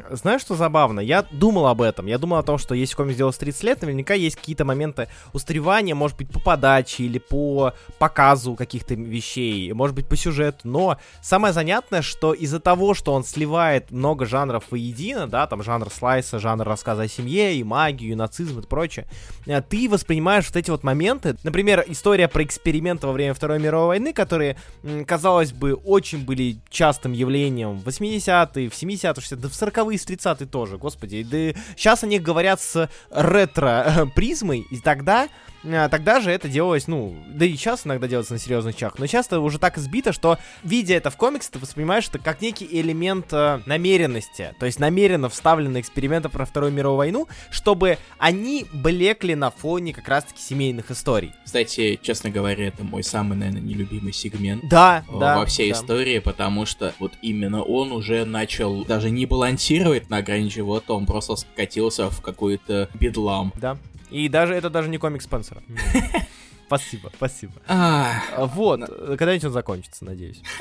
Знаешь, 0.10 0.42
что 0.42 0.56
забавно? 0.56 1.00
Я 1.00 1.26
думал 1.32 1.68
об 1.68 1.82
этом. 1.82 2.08
Я 2.08 2.18
думал 2.18 2.38
о 2.38 2.44
том, 2.44 2.58
что 2.58 2.74
если 2.76 2.96
комикс 2.96 3.16
сделал 3.16 3.34
30 3.34 3.64
лет, 3.64 3.82
наверняка 3.82 4.14
есть 4.14 4.36
какие-то 4.36 4.66
моменты 4.66 5.08
устаревания, 5.34 5.96
может 5.96 6.18
быть, 6.18 6.30
по 6.32 6.40
подаче 6.40 7.04
или 7.04 7.20
по 7.20 7.74
показу 8.00 8.56
каких-то 8.56 8.96
вещей, 8.96 9.72
может 9.74 9.96
быть, 9.96 10.08
по 10.08 10.16
сюжету. 10.16 10.60
Но 10.64 10.98
самое 11.22 11.54
занятное, 11.54 12.02
что 12.02 12.34
из-за 12.34 12.60
того, 12.60 12.94
что 12.94 13.14
он 13.14 13.24
сливает 13.24 13.92
много 13.92 14.26
жанров 14.26 14.66
воедино, 14.72 15.28
да, 15.28 15.48
там 15.48 15.64
жанр 15.64 15.90
слайса, 15.92 16.40
жанр 16.40 16.66
рассказа 16.66 17.04
о 17.04 17.08
семье, 17.08 17.56
и 17.56 17.64
магию, 17.64 18.12
и 18.12 18.16
нацизм 18.16 18.60
и 18.60 18.62
прочее, 18.62 19.08
э, 19.46 19.62
ты 19.62 19.90
воспринимаешь 19.90 20.48
вот 20.48 20.56
эти 20.56 20.72
вот 20.72 20.84
моменты. 20.84 21.36
Например, 21.44 21.84
история 21.88 22.28
про 22.28 22.44
эксперименты 22.44 23.08
во 23.08 23.14
время 23.14 23.34
Второй 23.34 23.60
мировой 23.60 23.88
войны, 23.88 24.14
которые, 24.14 24.58
казалось 25.06 25.52
бы, 25.52 25.76
очень 25.92 26.24
были 26.24 26.58
частым 26.70 27.12
явлением 27.12 27.78
в 27.78 27.88
80-е, 27.88 28.70
в 28.70 28.74
70-е, 28.74 29.12
60-е, 29.12 29.36
да 29.36 29.50
в 29.50 29.52
40-е, 29.52 29.98
в 29.98 30.06
30-е 30.06 30.48
тоже, 30.48 30.78
господи. 30.78 31.24
Да 31.24 31.60
сейчас 31.76 32.04
они 32.04 32.18
говорят 32.18 32.62
с 32.62 32.90
ретро-призмой, 33.12 34.66
и 34.72 34.78
тогда 34.78 35.28
а, 35.64 35.90
тогда 35.90 36.22
же 36.22 36.32
это 36.32 36.48
делалось, 36.48 36.88
ну, 36.88 37.16
да 37.28 37.46
и 37.46 37.56
сейчас 37.56 37.86
иногда 37.86 38.08
делается 38.08 38.34
на 38.34 38.40
серьезных 38.40 38.76
чах, 38.76 38.98
но 38.98 39.08
часто 39.08 39.40
уже 39.40 39.60
так 39.60 39.78
избито, 39.78 40.12
что, 40.12 40.40
видя 40.64 40.96
это 40.96 41.10
в 41.12 41.18
комиксе, 41.18 41.50
ты 41.52 41.60
воспринимаешь 41.60 42.08
это 42.08 42.20
как 42.20 42.42
некий 42.42 42.68
элемент 42.70 43.28
э, 43.32 43.60
намеренности, 43.66 44.56
то 44.60 44.66
есть 44.66 44.80
намеренно 44.80 45.30
вставлены 45.30 45.80
эксперименты 45.80 46.30
про 46.30 46.46
Вторую 46.46 46.72
мировую 46.72 46.98
войну, 46.98 47.28
чтобы 47.52 47.98
они 48.18 48.66
блекли 48.74 49.36
на 49.36 49.52
фоне 49.52 49.94
как 49.94 50.08
раз-таки 50.08 50.42
семейных 50.42 50.90
историй. 50.90 51.34
Кстати, 51.46 52.00
честно 52.02 52.32
говоря, 52.32 52.68
это 52.68 52.84
мой 52.84 53.04
самый, 53.04 53.38
наверное, 53.38 53.62
нелюбимый 53.62 54.14
сегмент 54.14 54.68
да, 54.68 55.04
э, 55.08 55.20
да, 55.20 55.38
во 55.38 55.46
всей 55.46 55.72
да. 55.72 55.78
Истории, 55.82 56.20
потому 56.20 56.66
что 56.66 56.94
вот 57.00 57.14
именно 57.22 57.64
он 57.64 57.92
уже 57.92 58.26
начал 58.26 58.86
даже 58.86 59.10
не 59.10 59.26
балансировать 59.26 60.10
на 60.10 60.22
грани 60.22 60.50
чего-то, 60.50 60.96
он 60.96 61.06
просто 61.06 61.36
скатился 61.36 62.10
в 62.10 62.22
какой-то 62.22 62.90
бедлам. 62.94 63.54
Да. 63.56 63.78
И 64.10 64.28
даже 64.28 64.54
это 64.54 64.70
даже 64.70 64.90
не 64.90 64.98
комик 64.98 65.22
Спенсера. 65.22 65.62
Спасибо, 66.72 67.12
спасибо. 67.14 67.54
А, 67.68 68.22
вот, 68.38 68.80
когда-нибудь 68.88 69.44
он 69.44 69.52
закончится, 69.52 70.06
надеюсь. 70.06 70.42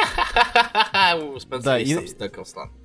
Да, 1.62 1.78
и... 1.78 1.94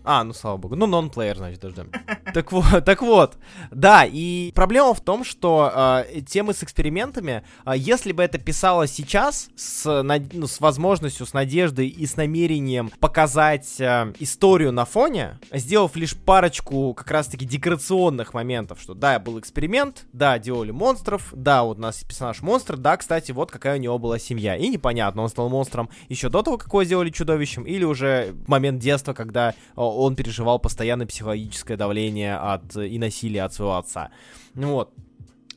А, 0.04 0.24
ну 0.24 0.34
слава 0.34 0.58
богу. 0.58 0.76
Ну, 0.76 0.86
нон-плеер, 0.86 1.38
значит, 1.38 1.60
дождем. 1.60 1.92
Так 2.34 2.52
вот, 2.52 2.84
так 2.84 3.02
вот. 3.02 3.38
Да, 3.72 4.04
и 4.06 4.52
проблема 4.54 4.94
в 4.94 5.00
том, 5.00 5.24
что 5.24 6.04
э, 6.06 6.22
темы 6.22 6.54
с 6.54 6.64
экспериментами, 6.64 7.44
э, 7.66 7.74
если 7.76 8.12
бы 8.12 8.24
это 8.24 8.38
писалось 8.38 8.92
сейчас, 8.92 9.50
с, 9.56 10.04
ну, 10.04 10.48
с 10.48 10.60
возможностью, 10.60 11.26
с 11.26 11.34
надеждой 11.34 11.88
и 11.88 12.06
с 12.06 12.18
намерением 12.18 12.92
показать 13.00 13.80
э, 13.80 14.14
историю 14.20 14.74
на 14.74 14.84
фоне, 14.86 15.40
сделав 15.54 15.96
лишь 15.96 16.16
парочку 16.16 16.94
как 16.94 17.10
раз-таки 17.10 17.46
декорационных 17.46 18.34
моментов, 18.34 18.82
что 18.82 18.94
да, 18.94 19.18
был 19.18 19.40
эксперимент, 19.40 20.06
да, 20.12 20.38
делали 20.38 20.72
монстров, 20.72 21.34
да, 21.34 21.64
вот 21.64 21.78
у 21.78 21.82
нас 21.82 22.04
персонаж 22.04 22.42
монстр, 22.42 22.76
да, 22.76 22.98
кстати, 22.98 23.15
вот 23.32 23.52
какая 23.52 23.78
у 23.78 23.82
него 23.82 23.98
была 24.00 24.20
семья. 24.20 24.56
И 24.56 24.68
непонятно, 24.68 25.24
он 25.24 25.30
стал 25.30 25.50
монстром 25.50 25.90
еще 26.10 26.30
до 26.30 26.42
того, 26.42 26.58
как 26.58 26.68
его 26.68 26.84
сделали 26.84 27.10
чудовищем, 27.10 27.64
или 27.64 27.84
уже 27.84 28.36
в 28.46 28.50
момент 28.50 28.80
детства, 28.80 29.14
когда 29.14 29.54
он 29.76 30.16
переживал 30.16 30.60
постоянное 30.60 31.08
психологическое 31.08 31.78
давление 31.78 32.36
от, 32.36 32.76
и 32.76 32.98
насилие 33.00 33.44
от 33.44 33.54
своего 33.54 33.78
отца. 33.78 34.12
Ну 34.54 34.74
вот. 34.74 34.94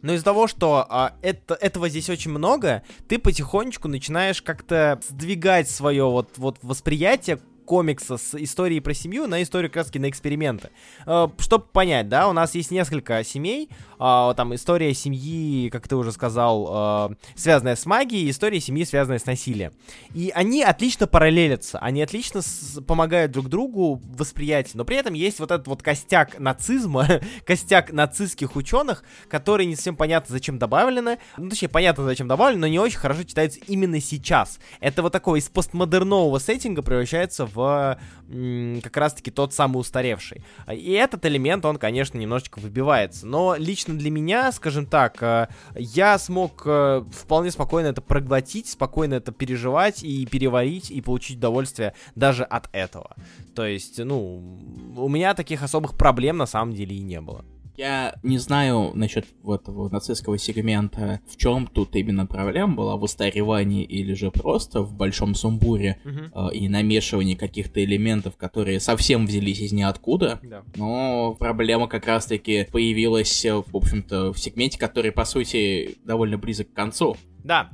Но 0.03 0.13
из-за 0.13 0.25
того, 0.25 0.47
что 0.47 0.87
а, 0.89 1.15
это, 1.23 1.55
этого 1.55 1.89
здесь 1.89 2.09
очень 2.09 2.31
много, 2.31 2.85
ты 3.09 3.19
потихонечку 3.19 3.89
начинаешь 3.89 4.43
как-то 4.43 5.01
сдвигать 5.09 5.69
свое 5.69 6.05
вот, 6.05 6.31
вот 6.37 6.59
восприятие 6.63 7.41
комикса 7.69 8.17
с 8.17 8.35
историей 8.35 8.81
про 8.81 8.95
семью 8.95 9.27
на 9.27 9.43
историю 9.43 9.71
как 9.71 9.95
на 9.95 10.09
эксперименты. 10.09 10.71
Э, 11.07 11.29
Чтобы 11.39 11.67
понять, 11.67 12.09
да, 12.09 12.29
у 12.29 12.33
нас 12.33 12.55
есть 12.55 12.71
несколько 12.71 13.23
семей, 13.23 13.69
а, 13.99 14.33
там 14.35 14.55
история 14.55 14.95
семьи, 14.95 15.69
как 15.69 15.87
ты 15.87 15.97
уже 15.97 16.13
сказал, 16.13 17.11
э, 17.11 17.15
связанная 17.35 17.77
с 17.77 17.85
магией, 17.85 18.31
история 18.31 18.59
семьи, 18.61 18.85
связанная 18.85 19.19
с 19.19 19.27
насилием. 19.27 19.73
И 20.15 20.33
они 20.35 20.63
отлично 20.63 21.07
параллелятся, 21.07 21.79
они 21.81 22.01
отлично 22.01 22.41
помогают 22.87 23.33
друг 23.33 23.49
другу 23.49 23.97
в 23.97 24.17
восприятии, 24.17 24.73
но 24.75 24.85
при 24.85 24.97
этом 24.97 25.13
есть 25.13 25.39
вот 25.39 25.51
этот 25.51 25.67
вот 25.67 25.83
костяк 25.83 26.39
нацизма, 26.39 27.07
костяк 27.45 27.93
нацистских 27.93 28.57
ученых, 28.57 29.05
которые 29.29 29.67
не 29.67 29.75
совсем 29.75 29.97
понятно, 29.97 30.33
зачем 30.33 30.59
добавлены, 30.59 31.19
ну, 31.37 31.51
точнее, 31.51 31.69
понятно, 31.69 32.05
зачем 32.05 32.29
добавлены, 32.29 32.63
но 32.63 32.67
не 32.69 32.79
очень 32.79 32.99
хорошо 32.99 33.25
читаются 33.25 33.61
именно 33.67 34.01
сейчас. 34.01 34.59
Это 34.81 35.03
вот 35.03 35.13
такого 35.13 35.37
из 35.37 35.49
постмодернового 35.51 36.39
сеттинга 36.39 36.81
превращается 36.81 37.45
в 37.45 37.58
как 37.59 38.97
раз-таки 38.97 39.31
тот 39.31 39.55
самый 39.55 39.79
устаревший. 39.79 40.45
И 40.73 40.93
этот 40.93 41.25
элемент, 41.27 41.65
он, 41.65 41.77
конечно, 41.77 42.19
немножечко 42.19 42.59
выбивается. 42.59 43.27
Но 43.27 43.57
лично 43.57 43.97
для 43.97 44.11
меня, 44.11 44.53
скажем 44.53 44.87
так, 44.87 45.23
э, 45.23 45.49
я 45.75 46.19
смог 46.19 46.63
э, 46.67 47.05
вполне 47.11 47.51
спокойно 47.51 47.89
это 47.89 48.03
проглотить, 48.03 48.69
спокойно 48.69 49.15
это 49.15 49.33
переживать 49.33 50.03
и 50.03 50.27
переварить, 50.27 50.91
и 50.91 51.01
получить 51.01 51.39
удовольствие 51.39 51.95
даже 52.15 52.45
от 52.45 52.69
этого. 52.73 53.17
То 53.55 53.65
есть, 53.65 53.99
ну, 53.99 54.59
у 54.97 55.09
меня 55.09 55.35
таких 55.35 55.63
особых 55.63 55.97
проблем 55.97 56.37
на 56.37 56.47
самом 56.47 56.75
деле 56.75 56.97
и 56.97 57.01
не 57.01 57.21
было. 57.21 57.45
Я 57.79 58.17
не 58.25 58.39
знаю 58.39 58.91
насчет 58.95 59.25
вот 59.45 59.63
этого 59.63 59.89
нацистского 59.89 60.37
сегмента, 60.37 61.21
в 61.31 61.37
чем 61.37 61.69
тут 61.69 61.95
именно 61.95 62.27
проблема 62.27 62.75
была, 62.75 62.97
в 62.97 63.05
устаревании 63.05 63.85
или 63.85 64.15
же 64.15 64.33
просто 64.33 64.83
в 64.83 64.93
большом 64.93 65.37
сумбуре 65.37 66.01
uh-huh. 66.05 66.51
э, 66.51 66.57
и 66.57 66.69
намешивании 66.69 67.37
каких-то 67.37 67.85
элементов, 67.85 68.37
которые 68.37 68.81
совсем 68.81 69.27
взялись 69.27 69.61
из 69.61 69.71
ниоткуда. 69.71 70.41
Да. 70.43 70.65
Но 70.75 71.37
проблема 71.39 71.87
как 71.87 72.09
раз-таки 72.09 72.67
появилась, 72.73 73.45
в 73.45 73.77
общем-то, 73.77 74.33
в 74.33 74.39
сегменте, 74.41 74.77
который, 74.77 75.13
по 75.13 75.25
сути, 75.25 75.99
довольно 76.05 76.37
близок 76.37 76.73
к 76.73 76.75
концу. 76.75 77.17
Да, 77.45 77.71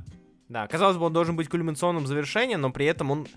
да, 0.47 0.67
казалось 0.67 0.97
бы, 0.97 1.05
он 1.05 1.13
должен 1.13 1.35
быть 1.35 1.49
кульминационным 1.49 2.05
завершением, 2.05 2.61
но 2.61 2.71
при 2.71 2.85
этом 2.85 3.11
он... 3.11 3.27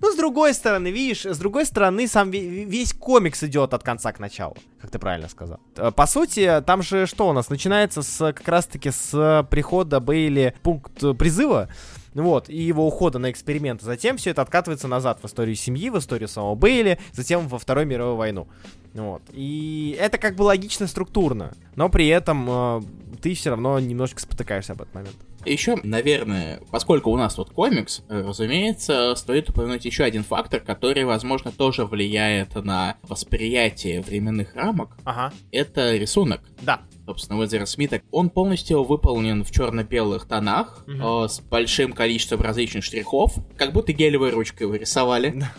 Ну, 0.00 0.10
с 0.10 0.16
другой 0.16 0.54
стороны, 0.54 0.88
видишь, 0.88 1.26
с 1.26 1.36
другой 1.36 1.66
стороны, 1.66 2.08
сам 2.08 2.30
весь 2.30 2.94
комикс 2.94 3.42
идет 3.42 3.74
от 3.74 3.82
конца 3.82 4.12
к 4.12 4.18
началу, 4.18 4.56
как 4.80 4.90
ты 4.90 4.98
правильно 4.98 5.28
сказал. 5.28 5.60
Э, 5.76 5.90
по 5.90 6.06
сути, 6.06 6.62
там 6.66 6.82
же 6.82 7.04
что 7.04 7.28
у 7.28 7.34
нас? 7.34 7.50
Начинается 7.50 8.00
с 8.00 8.32
как 8.32 8.48
раз-таки 8.48 8.90
с 8.90 9.46
прихода 9.50 10.00
Бейли 10.00 10.54
пункт 10.62 11.02
призыва, 11.18 11.68
вот, 12.14 12.48
и 12.48 12.56
его 12.56 12.86
ухода 12.86 13.18
на 13.18 13.30
эксперимент. 13.30 13.82
Затем 13.82 14.16
все 14.16 14.30
это 14.30 14.40
откатывается 14.40 14.88
назад 14.88 15.18
в 15.22 15.26
историю 15.26 15.56
семьи, 15.56 15.90
в 15.90 15.98
историю 15.98 16.28
самого 16.28 16.54
Бейли, 16.54 16.98
затем 17.12 17.46
во 17.46 17.58
Вторую 17.58 17.86
мировую 17.86 18.16
войну. 18.16 18.48
Вот. 18.94 19.22
И 19.32 19.96
это 19.98 20.18
как 20.18 20.36
бы 20.36 20.42
логично 20.42 20.86
структурно, 20.86 21.52
но 21.74 21.88
при 21.88 22.06
этом 22.06 22.46
э, 22.48 22.82
ты 23.20 23.34
все 23.34 23.50
равно 23.50 23.78
немножко 23.80 24.20
спотыкаешься 24.20 24.72
об 24.72 24.82
этот 24.82 24.94
момент. 24.94 25.16
Еще, 25.44 25.76
наверное, 25.82 26.60
поскольку 26.70 27.10
у 27.10 27.16
нас 27.16 27.34
тут 27.34 27.50
комикс, 27.50 28.02
э, 28.08 28.22
разумеется, 28.26 29.14
стоит 29.16 29.50
упомянуть 29.50 29.84
еще 29.84 30.04
один 30.04 30.22
фактор, 30.22 30.60
который, 30.60 31.04
возможно, 31.04 31.52
тоже 31.52 31.84
влияет 31.84 32.54
на 32.54 32.96
восприятие 33.02 34.00
временных 34.00 34.54
рамок. 34.54 34.96
Ага. 35.04 35.34
Это 35.50 35.96
рисунок. 35.96 36.40
Да. 36.62 36.82
Собственно, 37.04 37.38
Уэзера 37.40 37.66
Смита. 37.66 38.00
Он 38.10 38.30
полностью 38.30 38.82
выполнен 38.84 39.44
в 39.44 39.50
черно-белых 39.50 40.26
тонах, 40.26 40.84
угу. 40.86 41.24
э, 41.24 41.28
с 41.28 41.40
большим 41.40 41.92
количеством 41.92 42.40
различных 42.40 42.84
штрихов, 42.84 43.34
как 43.56 43.72
будто 43.72 43.92
гелевой 43.92 44.30
ручкой 44.30 44.68
вы 44.68 44.78
рисовали. 44.78 45.32
Да. 45.34 45.52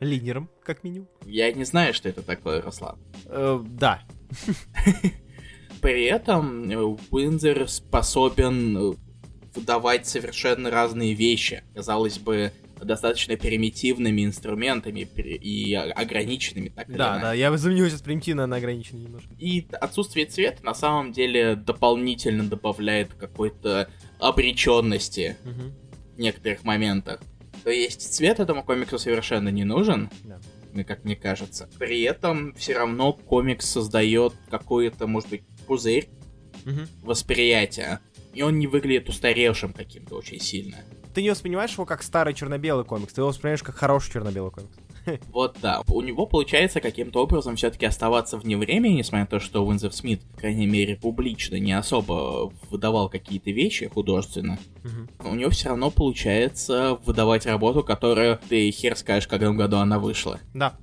Линером, 0.00 0.48
как 0.62 0.84
минимум. 0.84 1.08
Я 1.26 1.52
не 1.52 1.64
знаю, 1.64 1.94
что 1.94 2.08
это 2.08 2.22
такое, 2.22 2.62
Руслан. 2.62 2.98
Э, 3.26 3.60
да. 3.64 4.02
При 5.80 6.04
этом 6.04 6.70
Уинзер 7.10 7.68
способен 7.68 8.96
выдавать 9.54 10.06
совершенно 10.06 10.70
разные 10.70 11.14
вещи. 11.14 11.62
Казалось 11.74 12.18
бы, 12.18 12.52
достаточно 12.84 13.36
примитивными 13.36 14.24
инструментами 14.24 15.00
и 15.00 15.74
ограниченными, 15.74 16.68
так 16.68 16.88
Да, 16.88 17.18
да, 17.18 17.32
я 17.32 17.56
заменю 17.56 17.88
сейчас 17.88 18.02
примитивно 18.02 18.46
на 18.46 18.56
ограниченный 18.56 19.02
немножко. 19.02 19.30
И 19.38 19.66
отсутствие 19.80 20.26
цвета 20.26 20.64
на 20.64 20.74
самом 20.74 21.12
деле 21.12 21.56
дополнительно 21.56 22.44
добавляет 22.44 23.14
какой-то 23.14 23.90
обреченности 24.18 25.36
угу. 25.44 25.72
в 26.16 26.20
некоторых 26.20 26.64
моментах. 26.64 27.20
То 27.64 27.70
есть 27.70 28.14
цвет 28.14 28.40
этому 28.40 28.62
комиксу 28.64 28.98
совершенно 28.98 29.48
не 29.48 29.64
нужен. 29.64 30.10
Да 30.24 30.38
как 30.84 31.04
мне 31.04 31.16
кажется. 31.16 31.68
При 31.78 32.02
этом 32.02 32.54
все 32.54 32.74
равно 32.74 33.12
комикс 33.12 33.68
создает 33.68 34.34
какой-то, 34.50 35.06
может 35.06 35.28
быть, 35.30 35.42
пузырь 35.66 36.08
угу. 36.64 36.82
восприятия. 37.02 38.00
И 38.32 38.42
он 38.42 38.58
не 38.58 38.66
выглядит 38.66 39.08
устаревшим 39.08 39.72
каким-то 39.72 40.14
очень 40.14 40.38
сильно 40.38 40.76
ты 41.18 41.22
не 41.22 41.30
воспринимаешь 41.30 41.72
его 41.72 41.84
как 41.84 42.04
старый 42.04 42.32
черно-белый 42.32 42.84
комикс, 42.84 43.12
ты 43.12 43.22
его 43.22 43.28
воспринимаешь 43.30 43.64
как 43.64 43.74
хороший 43.74 44.12
черно-белый 44.12 44.52
комикс. 44.52 44.72
Вот 45.32 45.56
да. 45.60 45.82
У 45.88 46.00
него 46.02 46.26
получается 46.26 46.80
каким-то 46.80 47.22
образом 47.22 47.56
все-таки 47.56 47.86
оставаться 47.86 48.36
вне 48.36 48.56
времени, 48.56 48.94
несмотря 48.94 49.20
на 49.20 49.26
то, 49.26 49.40
что 49.40 49.64
Уинзер 49.64 49.92
Смит, 49.92 50.22
по 50.34 50.40
крайней 50.40 50.66
мере, 50.66 50.96
публично 50.96 51.56
не 51.56 51.72
особо 51.72 52.52
выдавал 52.70 53.08
какие-то 53.08 53.50
вещи 53.50 53.88
художественно. 53.88 54.58
У 55.24 55.34
него 55.34 55.50
все 55.50 55.70
равно 55.70 55.90
получается 55.90 56.98
выдавать 57.04 57.46
работу, 57.46 57.82
которую 57.82 58.38
ты 58.48 58.70
хер 58.70 58.96
скажешь, 58.96 59.26
в 59.26 59.30
каком 59.30 59.56
году 59.56 59.76
она 59.78 59.98
вышла. 59.98 60.40
Да, 60.54 60.76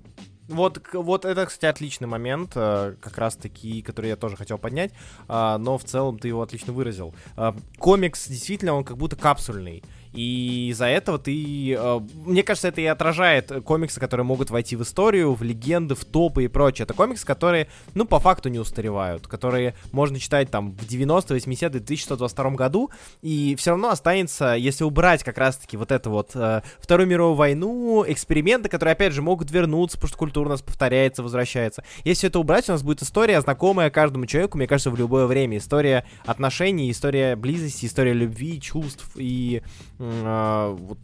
вот, 0.48 0.80
вот 0.94 1.26
это, 1.26 1.46
кстати, 1.46 1.66
отличный 1.66 2.08
момент, 2.08 2.52
э, 2.56 2.96
как 3.02 3.18
раз-таки, 3.18 3.82
который 3.82 4.10
я 4.10 4.16
тоже 4.16 4.36
хотел 4.36 4.60
поднять, 4.60 4.92
а, 5.28 5.58
но 5.58 5.78
в 5.78 5.84
целом 5.84 6.20
ты 6.20 6.28
его 6.28 6.42
отлично 6.42 6.72
выразил. 6.72 7.16
А, 7.36 7.56
комикс, 7.80 8.28
действительно, 8.28 8.76
он 8.76 8.84
как 8.84 8.98
будто 8.98 9.16
капсульный. 9.16 9.84
И 10.16 10.70
из-за 10.70 10.86
этого 10.86 11.20
ты... 11.20 11.74
Э, 11.74 12.00
мне 12.26 12.44
кажется, 12.44 12.70
это 12.70 12.82
и 12.82 12.86
отражает 12.86 13.52
комиксы, 13.64 14.00
которые 14.00 14.26
могут 14.26 14.50
войти 14.50 14.76
в 14.76 14.84
историю, 14.84 15.34
в 15.34 15.44
легенды, 15.44 15.96
в 15.96 16.06
топы 16.06 16.46
и 16.46 16.48
прочее. 16.48 16.84
Это 16.84 16.94
комиксы, 16.94 17.26
которые, 17.26 17.68
ну, 17.94 18.06
по 18.06 18.20
факту 18.20 18.50
не 18.50 18.60
устаревают, 18.60 19.28
которые 19.28 19.76
можно 19.92 20.20
читать 20.20 20.50
там 20.50 20.72
в 20.72 20.88
90 20.88 21.34
80 21.34 21.72
2022 21.72 22.52
году, 22.52 22.92
и 23.22 23.56
все 23.58 23.72
равно 23.72 23.90
останется, 23.90 24.54
если 24.54 24.84
убрать 24.84 25.24
как 25.24 25.38
раз-таки 25.38 25.78
вот 25.78 25.92
это 25.92 26.10
вот 26.10 26.32
э, 26.36 26.62
Вторую 26.80 27.08
мировую 27.08 27.36
войну, 27.36 28.04
эксперименты, 28.08 28.70
которые, 28.70 28.94
опять 28.94 29.14
же, 29.14 29.22
могут 29.22 29.52
вернуться, 29.52 29.98
потому 29.98 30.10
что 30.10 30.18
культура 30.18 30.48
у 30.48 30.52
нас 30.52 30.62
повторяется, 30.62 31.24
возвращается. 31.24 31.84
Если 32.04 32.30
это 32.30 32.40
убрать, 32.40 32.70
у 32.70 32.72
нас 32.72 32.84
будет 32.84 33.02
история, 33.02 33.42
знакомая 33.42 33.90
каждому 33.90 34.26
человеку, 34.26 34.58
мне 34.58 34.68
кажется, 34.68 34.92
в 34.92 34.98
любое 34.98 35.26
время. 35.26 35.58
История 35.58 36.06
отношений, 36.26 36.92
история 36.92 37.36
близости, 37.36 37.86
история 37.86 38.14
любви, 38.14 38.62
чувств 38.62 39.10
и 39.16 39.62
э, 40.06 40.76
вот 40.78 40.98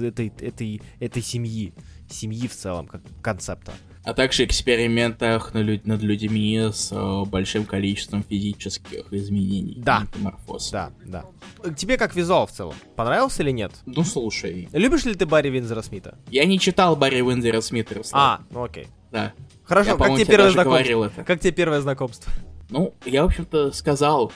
этой, 0.00 0.32
этой, 0.40 0.82
этой 1.00 1.22
семьи, 1.22 1.72
семьи 2.08 2.48
в 2.48 2.54
целом, 2.54 2.86
как 2.86 3.02
концепта. 3.22 3.72
А 4.04 4.14
также 4.14 4.44
экспериментах 4.44 5.52
над, 5.52 5.86
над 5.86 6.02
людьми 6.02 6.58
с 6.72 6.90
э, 6.92 7.24
большим 7.28 7.66
количеством 7.66 8.24
физических 8.26 9.12
изменений. 9.12 9.76
Да. 9.78 10.00
Метаморфоз. 10.00 10.70
Да, 10.70 10.92
да. 11.04 11.24
Тебе 11.76 11.98
как 11.98 12.16
визуал 12.16 12.46
в 12.46 12.52
целом? 12.52 12.74
Понравился 12.96 13.42
или 13.42 13.50
нет? 13.50 13.72
Ну, 13.84 14.04
слушай. 14.04 14.68
Любишь 14.72 15.04
ли 15.04 15.14
ты 15.14 15.26
Барри 15.26 15.50
Винзера 15.50 15.82
Смита? 15.82 16.16
Я 16.30 16.46
не 16.46 16.58
читал 16.58 16.96
Барри 16.96 17.20
Винзера 17.20 17.60
Смита, 17.60 17.96
Руслан. 17.96 18.22
А, 18.22 18.40
ну 18.50 18.64
окей. 18.64 18.86
Да. 19.12 19.34
Хорошо, 19.64 19.90
я, 19.90 19.96
как 19.96 20.14
тебе 20.14 20.24
первое 20.24 20.50
знакомство? 20.52 21.24
Как 21.24 21.40
тебе 21.40 21.52
первое 21.52 21.80
знакомство? 21.80 22.32
Ну, 22.70 22.94
я, 23.04 23.22
в 23.22 23.26
общем-то, 23.26 23.72
сказал 23.72 24.32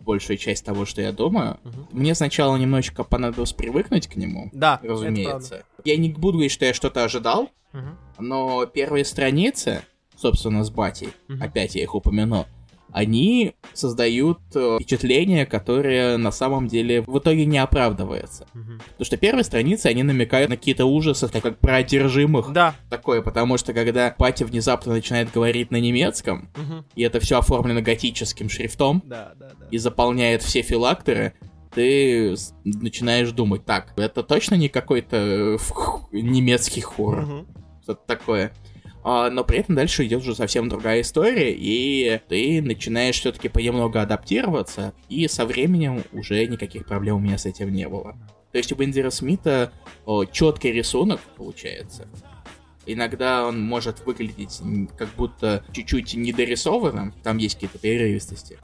большую 0.00 0.36
часть 0.38 0.64
того, 0.64 0.86
что 0.86 1.02
я 1.02 1.12
думаю. 1.12 1.58
Угу. 1.64 1.88
Мне 1.92 2.14
сначала 2.14 2.56
немножечко 2.56 3.04
понадобилось 3.04 3.52
привыкнуть 3.52 4.06
к 4.06 4.16
нему. 4.16 4.50
Да, 4.52 4.80
разумеется. 4.82 5.64
Я 5.84 5.96
не 5.96 6.10
буду 6.10 6.38
говорить, 6.38 6.52
что 6.52 6.64
я 6.64 6.74
что-то 6.74 7.04
ожидал, 7.04 7.50
угу. 7.72 7.82
но 8.18 8.66
первые 8.66 9.04
страницы, 9.04 9.82
собственно, 10.16 10.64
с 10.64 10.70
батей, 10.70 11.10
угу. 11.28 11.42
опять 11.42 11.74
я 11.74 11.82
их 11.82 11.94
упомяну, 11.94 12.46
они 12.94 13.54
создают 13.72 14.38
э, 14.54 14.78
впечатление, 14.80 15.46
которое 15.46 16.16
на 16.16 16.30
самом 16.30 16.68
деле 16.68 17.02
в 17.02 17.18
итоге 17.18 17.44
не 17.44 17.58
оправдывается. 17.58 18.46
Угу. 18.54 18.78
Потому 18.92 19.04
что 19.04 19.16
первые 19.16 19.42
страницы, 19.42 19.86
они 19.86 20.04
намекают 20.04 20.48
на 20.48 20.56
какие-то 20.56 20.86
ужасы, 20.86 21.26
так 21.26 21.42
как 21.42 21.58
про 21.58 21.76
одержимых. 21.76 22.52
Да. 22.52 22.76
Такое, 22.88 23.20
потому 23.20 23.58
что 23.58 23.72
когда 23.72 24.14
Пати 24.16 24.44
внезапно 24.44 24.92
начинает 24.92 25.32
говорить 25.32 25.72
на 25.72 25.80
немецком, 25.80 26.48
угу. 26.54 26.84
и 26.94 27.02
это 27.02 27.18
все 27.18 27.38
оформлено 27.38 27.82
готическим 27.82 28.48
шрифтом, 28.48 29.02
да, 29.04 29.32
да, 29.40 29.50
да. 29.58 29.66
и 29.72 29.78
заполняет 29.78 30.44
все 30.44 30.62
филактеры, 30.62 31.34
ты 31.74 32.36
начинаешь 32.62 33.32
думать, 33.32 33.64
так, 33.64 33.92
это 33.96 34.22
точно 34.22 34.54
не 34.54 34.68
какой-то 34.68 35.16
э, 35.16 35.58
немецкий 36.12 36.80
хоррор. 36.80 37.24
Угу. 37.24 37.46
Что-то 37.82 38.02
такое. 38.06 38.52
А, 39.04 39.28
но 39.28 39.44
при 39.44 39.58
этом 39.58 39.74
дальше 39.74 40.06
идет 40.06 40.22
уже 40.22 40.34
совсем 40.34 40.70
другая 40.70 41.02
история, 41.02 41.52
и 41.54 42.20
ты 42.28 42.62
начинаешь 42.62 43.20
все-таки 43.20 43.50
понемногу 43.50 43.98
адаптироваться, 43.98 44.94
и 45.10 45.28
со 45.28 45.44
временем 45.44 46.02
уже 46.12 46.46
никаких 46.46 46.86
проблем 46.86 47.16
у 47.16 47.20
меня 47.20 47.36
с 47.36 47.44
этим 47.44 47.70
не 47.70 47.86
было. 47.86 48.16
То 48.50 48.58
есть 48.58 48.72
у 48.72 48.76
Бендера 48.76 49.10
Смита 49.10 49.72
о, 50.06 50.24
четкий 50.24 50.72
рисунок 50.72 51.20
получается. 51.36 52.08
Иногда 52.86 53.46
он 53.46 53.60
может 53.60 54.06
выглядеть 54.06 54.60
как 54.96 55.08
будто 55.16 55.64
чуть-чуть 55.72 56.14
недорисованным, 56.14 57.12
там 57.22 57.36
есть 57.36 57.56
какие-то 57.56 57.78
прерывистости. 57.78 58.58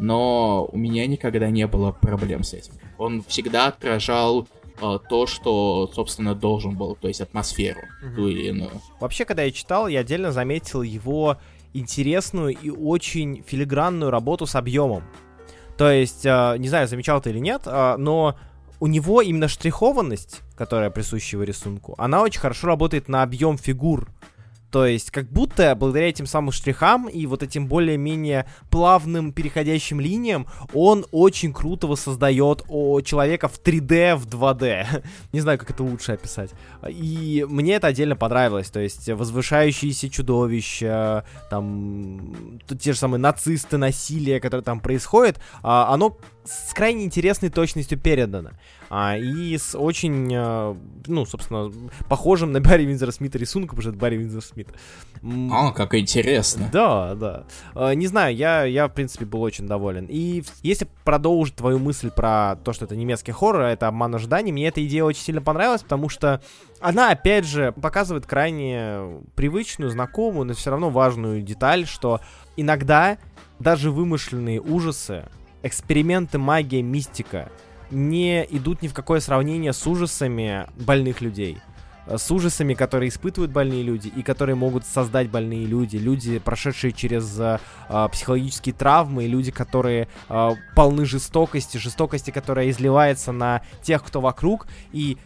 Но 0.00 0.68
у 0.72 0.78
меня 0.78 1.06
никогда 1.06 1.48
не 1.50 1.66
было 1.66 1.92
проблем 1.92 2.42
с 2.42 2.54
этим. 2.54 2.72
Он 2.98 3.22
всегда 3.22 3.66
отражал 3.66 4.48
то, 4.80 5.26
что, 5.26 5.90
собственно, 5.94 6.34
должен 6.34 6.76
был, 6.76 6.96
то 6.96 7.08
есть 7.08 7.20
атмосферу 7.20 7.80
угу. 8.02 8.16
ту 8.16 8.28
или 8.28 8.48
иную. 8.48 8.70
Вообще, 9.00 9.24
когда 9.24 9.42
я 9.42 9.50
читал, 9.50 9.88
я 9.88 10.00
отдельно 10.00 10.32
заметил 10.32 10.82
его 10.82 11.36
интересную 11.72 12.56
и 12.56 12.70
очень 12.70 13.44
филигранную 13.46 14.10
работу 14.10 14.46
с 14.46 14.54
объемом. 14.54 15.04
То 15.76 15.90
есть, 15.90 16.26
а, 16.26 16.56
не 16.56 16.68
знаю, 16.68 16.88
замечал 16.88 17.20
ты 17.20 17.30
или 17.30 17.38
нет, 17.38 17.62
а, 17.66 17.96
но 17.96 18.36
у 18.80 18.86
него 18.86 19.22
именно 19.22 19.48
штрихованность, 19.48 20.40
которая 20.56 20.90
присуща 20.90 21.36
его 21.36 21.44
рисунку, 21.44 21.94
она 21.98 22.22
очень 22.22 22.40
хорошо 22.40 22.66
работает 22.66 23.08
на 23.08 23.22
объем 23.22 23.58
фигур. 23.58 24.08
То 24.70 24.86
есть, 24.86 25.10
как 25.10 25.30
будто 25.30 25.74
благодаря 25.74 26.08
этим 26.08 26.26
самым 26.26 26.52
штрихам 26.52 27.08
и 27.08 27.26
вот 27.26 27.42
этим 27.42 27.66
более-менее 27.66 28.46
плавным 28.70 29.32
переходящим 29.32 30.00
линиям, 30.00 30.46
он 30.72 31.06
очень 31.10 31.52
круто 31.52 31.86
воссоздает 31.86 32.62
о 32.68 33.00
человека 33.00 33.48
в 33.48 33.60
3D, 33.60 34.16
в 34.16 34.26
2D. 34.26 35.02
Не 35.32 35.40
знаю, 35.40 35.58
как 35.58 35.70
это 35.70 35.82
лучше 35.82 36.12
описать. 36.12 36.50
И 36.88 37.44
мне 37.48 37.74
это 37.74 37.88
отдельно 37.88 38.16
понравилось. 38.16 38.70
То 38.70 38.80
есть, 38.80 39.08
возвышающиеся 39.08 40.08
чудовища, 40.08 41.24
там, 41.50 42.60
те 42.78 42.92
же 42.92 42.98
самые 42.98 43.20
нацисты, 43.20 43.76
насилие, 43.76 44.40
которое 44.40 44.62
там 44.62 44.80
происходит, 44.80 45.40
а, 45.62 45.92
оно 45.92 46.16
с 46.50 46.74
крайне 46.74 47.04
интересной 47.04 47.48
точностью 47.48 47.98
передано. 47.98 48.50
А, 48.88 49.16
и 49.16 49.56
с 49.56 49.78
очень, 49.78 50.32
а, 50.34 50.76
ну, 51.06 51.24
собственно, 51.24 51.72
похожим 52.08 52.50
на 52.52 52.60
Барри 52.60 52.84
Винзера 52.84 53.12
Смита 53.12 53.38
рисунком, 53.38 53.76
потому 53.76 53.82
что 53.82 53.90
это 53.90 53.98
Барри 53.98 54.16
Винзер 54.16 54.42
Смит. 54.42 54.68
А, 55.50 55.70
как 55.72 55.94
интересно. 55.94 56.68
Да, 56.72 57.14
да. 57.14 57.44
А, 57.74 57.92
не 57.92 58.08
знаю, 58.08 58.34
я, 58.34 58.64
я, 58.64 58.88
в 58.88 58.92
принципе, 58.92 59.24
был 59.24 59.42
очень 59.42 59.68
доволен. 59.68 60.06
И 60.08 60.42
если 60.62 60.88
продолжить 61.04 61.54
твою 61.54 61.78
мысль 61.78 62.10
про 62.10 62.56
то, 62.64 62.72
что 62.72 62.84
это 62.84 62.96
немецкий 62.96 63.32
хоррор, 63.32 63.62
это 63.62 63.86
обман 63.86 64.14
ожиданий, 64.14 64.50
мне 64.50 64.66
эта 64.66 64.84
идея 64.84 65.04
очень 65.04 65.22
сильно 65.22 65.40
понравилась, 65.40 65.82
потому 65.82 66.08
что 66.08 66.42
она, 66.80 67.10
опять 67.10 67.46
же, 67.46 67.72
показывает 67.72 68.26
крайне 68.26 69.22
привычную, 69.36 69.90
знакомую, 69.90 70.46
но 70.46 70.54
все 70.54 70.70
равно 70.70 70.90
важную 70.90 71.42
деталь, 71.42 71.86
что 71.86 72.20
иногда 72.56 73.18
даже 73.60 73.90
вымышленные 73.90 74.60
ужасы, 74.60 75.26
эксперименты, 75.62 76.38
магия, 76.38 76.82
мистика— 76.82 77.50
не 77.90 78.46
идут 78.50 78.82
ни 78.82 78.88
в 78.88 78.94
какое 78.94 79.20
сравнение 79.20 79.72
с 79.72 79.86
ужасами 79.86 80.66
больных 80.76 81.20
людей. 81.20 81.58
Э, 82.06 82.18
с 82.18 82.30
ужасами, 82.30 82.74
которые 82.74 83.08
испытывают 83.08 83.52
больные 83.52 83.82
люди 83.82 84.08
и 84.08 84.22
которые 84.22 84.56
могут 84.56 84.84
создать 84.84 85.28
больные 85.28 85.66
люди, 85.66 85.96
люди, 85.96 86.38
прошедшие 86.38 86.92
через 86.92 87.38
э, 87.38 87.58
э 87.88 88.08
психологические 88.10 88.74
травмы, 88.74 89.26
люди, 89.26 89.50
которые 89.50 90.08
э, 90.28 90.50
полны 90.74 91.04
жестокости, 91.04 91.78
жестокости, 91.78 92.30
которая 92.30 92.70
изливается 92.70 93.32
на 93.32 93.62
тех, 93.82 94.04
кто 94.04 94.20
вокруг, 94.20 94.66
и 94.92 95.18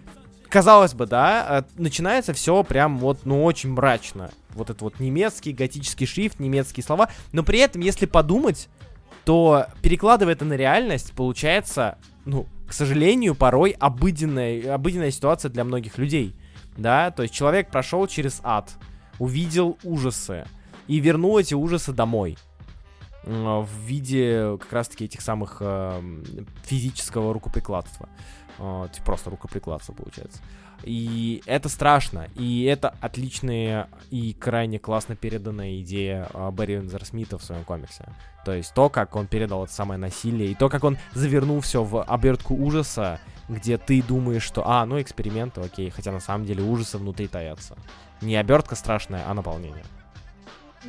казалось 0.48 0.94
бы, 0.94 1.06
да, 1.06 1.64
э, 1.76 1.80
начинается 1.80 2.32
все 2.32 2.62
прям 2.62 2.98
вот, 2.98 3.20
ну, 3.24 3.44
очень 3.44 3.70
мрачно. 3.70 4.30
Вот 4.50 4.70
это 4.70 4.84
вот 4.84 5.00
немецкий, 5.00 5.52
готический 5.52 6.06
шрифт, 6.06 6.38
немецкие 6.38 6.84
слова, 6.84 7.08
но 7.32 7.42
при 7.42 7.58
этом, 7.58 7.82
если 7.82 8.06
подумать, 8.06 8.68
то 9.24 9.66
перекладывая 9.82 10.34
это 10.34 10.44
на 10.44 10.54
реальность, 10.54 11.12
получается, 11.12 11.98
ну, 12.24 12.46
к 12.66 12.72
сожалению, 12.72 13.34
порой 13.34 13.70
обыденная, 13.70 14.74
обыденная 14.74 15.10
ситуация 15.10 15.50
для 15.50 15.64
многих 15.64 15.98
людей. 15.98 16.34
Да, 16.76 17.10
то 17.12 17.22
есть 17.22 17.32
человек 17.32 17.70
прошел 17.70 18.06
через 18.08 18.40
ад, 18.42 18.72
увидел 19.18 19.78
ужасы 19.84 20.44
и 20.88 20.98
вернул 20.98 21.38
эти 21.38 21.54
ужасы 21.54 21.92
домой 21.92 22.37
в 23.22 23.68
виде 23.87 24.58
как 24.60 24.72
раз-таки 24.72 25.06
этих 25.06 25.20
самых 25.22 25.58
э, 25.60 26.02
физического 26.64 27.32
рукоприкладства. 27.32 28.08
Э, 28.58 28.88
просто 29.04 29.30
рукоприкладства, 29.30 29.94
получается. 29.94 30.40
И 30.84 31.42
это 31.46 31.68
страшно. 31.68 32.28
И 32.36 32.64
это 32.64 32.94
отличная 33.00 33.88
и 34.10 34.32
крайне 34.34 34.78
классно 34.78 35.16
переданная 35.16 35.80
идея 35.80 36.28
а, 36.32 36.50
Барри 36.50 36.74
Винзер 36.74 37.04
Смита 37.04 37.38
в 37.38 37.44
своем 37.44 37.64
комиксе. 37.64 38.04
То 38.44 38.52
есть 38.52 38.74
то, 38.74 38.88
как 38.88 39.16
он 39.16 39.26
передал 39.26 39.64
это 39.64 39.72
самое 39.72 39.98
насилие, 39.98 40.50
и 40.50 40.54
то, 40.54 40.68
как 40.68 40.84
он 40.84 40.98
завернул 41.14 41.60
все 41.60 41.82
в 41.82 42.02
обертку 42.02 42.54
ужаса, 42.54 43.20
где 43.48 43.78
ты 43.78 44.02
думаешь, 44.02 44.42
что, 44.42 44.68
а, 44.68 44.84
ну 44.84 45.00
эксперименты, 45.00 45.60
окей, 45.60 45.90
хотя 45.90 46.12
на 46.12 46.20
самом 46.20 46.44
деле 46.44 46.62
ужасы 46.62 46.98
внутри 46.98 47.26
таятся. 47.28 47.76
Не 48.20 48.36
обертка 48.36 48.74
страшная, 48.74 49.24
а 49.26 49.34
наполнение. 49.34 49.84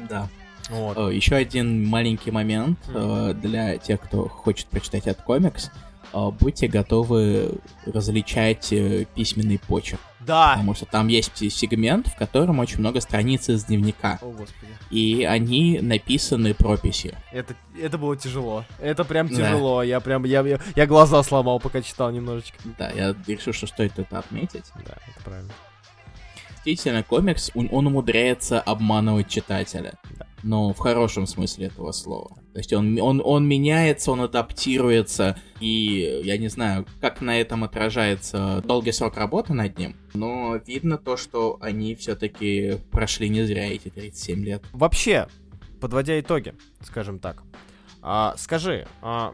Да. 0.09 0.27
Вот. 0.69 0.97
Э, 0.97 1.13
Еще 1.13 1.35
один 1.35 1.85
маленький 1.85 2.31
момент 2.31 2.79
mm-hmm. 2.87 3.33
для 3.35 3.77
тех, 3.77 4.01
кто 4.01 4.27
хочет 4.27 4.67
прочитать 4.67 5.07
этот 5.07 5.23
комикс. 5.23 5.71
Э, 6.15 6.31
будьте 6.31 6.67
готовы 6.67 7.55
различать 7.85 8.73
письменный 9.13 9.59
почерк. 9.59 9.99
Да. 10.21 10.53
Потому 10.53 10.73
что 10.73 10.85
там 10.85 11.07
есть 11.07 11.37
сегмент, 11.37 12.07
в 12.07 12.15
котором 12.15 12.59
очень 12.59 12.79
много 12.79 13.01
страниц 13.01 13.49
из 13.49 13.65
дневника. 13.65 14.17
О, 14.21 14.31
господи. 14.31 14.71
И 14.89 15.23
они 15.23 15.79
написаны 15.81 16.53
прописью. 16.53 17.15
Это, 17.31 17.53
это 17.79 17.97
было 17.97 18.15
тяжело. 18.15 18.63
Это 18.79 19.03
прям 19.03 19.27
тяжело. 19.27 19.81
Да. 19.81 19.83
Я 19.83 19.99
прям, 19.99 20.23
я, 20.23 20.41
я, 20.41 20.59
я 20.75 20.87
глаза 20.87 21.21
сломал, 21.21 21.59
пока 21.59 21.81
читал 21.81 22.11
немножечко. 22.11 22.57
Да, 22.79 22.89
я 22.91 23.13
решил, 23.27 23.53
что 23.53 23.67
стоит 23.67 23.99
это 23.99 24.19
отметить. 24.19 24.65
Да, 24.75 24.93
это 25.07 25.23
правильно 25.23 25.51
действительно 26.65 27.03
комикс, 27.03 27.51
он 27.53 27.85
умудряется 27.87 28.59
обманывать 28.59 29.29
читателя. 29.29 29.93
Да. 30.17 30.25
Но 30.45 30.73
в 30.73 30.77
хорошем 30.77 31.25
смысле 31.25 31.65
этого 31.65 31.91
слова. 31.91 32.35
То 32.53 32.59
есть 32.59 32.71
он, 32.71 32.99
он, 33.01 33.19
он 33.25 33.47
меняется, 33.47 34.11
он 34.11 34.21
адаптируется, 34.21 35.39
и 35.59 36.21
я 36.23 36.37
не 36.37 36.49
знаю, 36.49 36.85
как 37.01 37.19
на 37.19 37.41
этом 37.41 37.63
отражается 37.63 38.61
долгий 38.63 38.91
срок 38.91 39.17
работы 39.17 39.53
над 39.53 39.75
ним, 39.79 39.95
но 40.13 40.57
видно 40.57 40.99
то, 40.99 41.17
что 41.17 41.57
они 41.61 41.95
все-таки 41.95 42.77
прошли 42.91 43.27
не 43.27 43.43
зря 43.43 43.73
эти 43.73 43.89
37 43.89 44.45
лет. 44.45 44.63
Вообще, 44.71 45.27
подводя 45.81 46.19
итоги, 46.19 46.53
скажем 46.81 47.17
так, 47.17 47.41
а, 48.03 48.35
скажи, 48.37 48.87
а, 49.01 49.33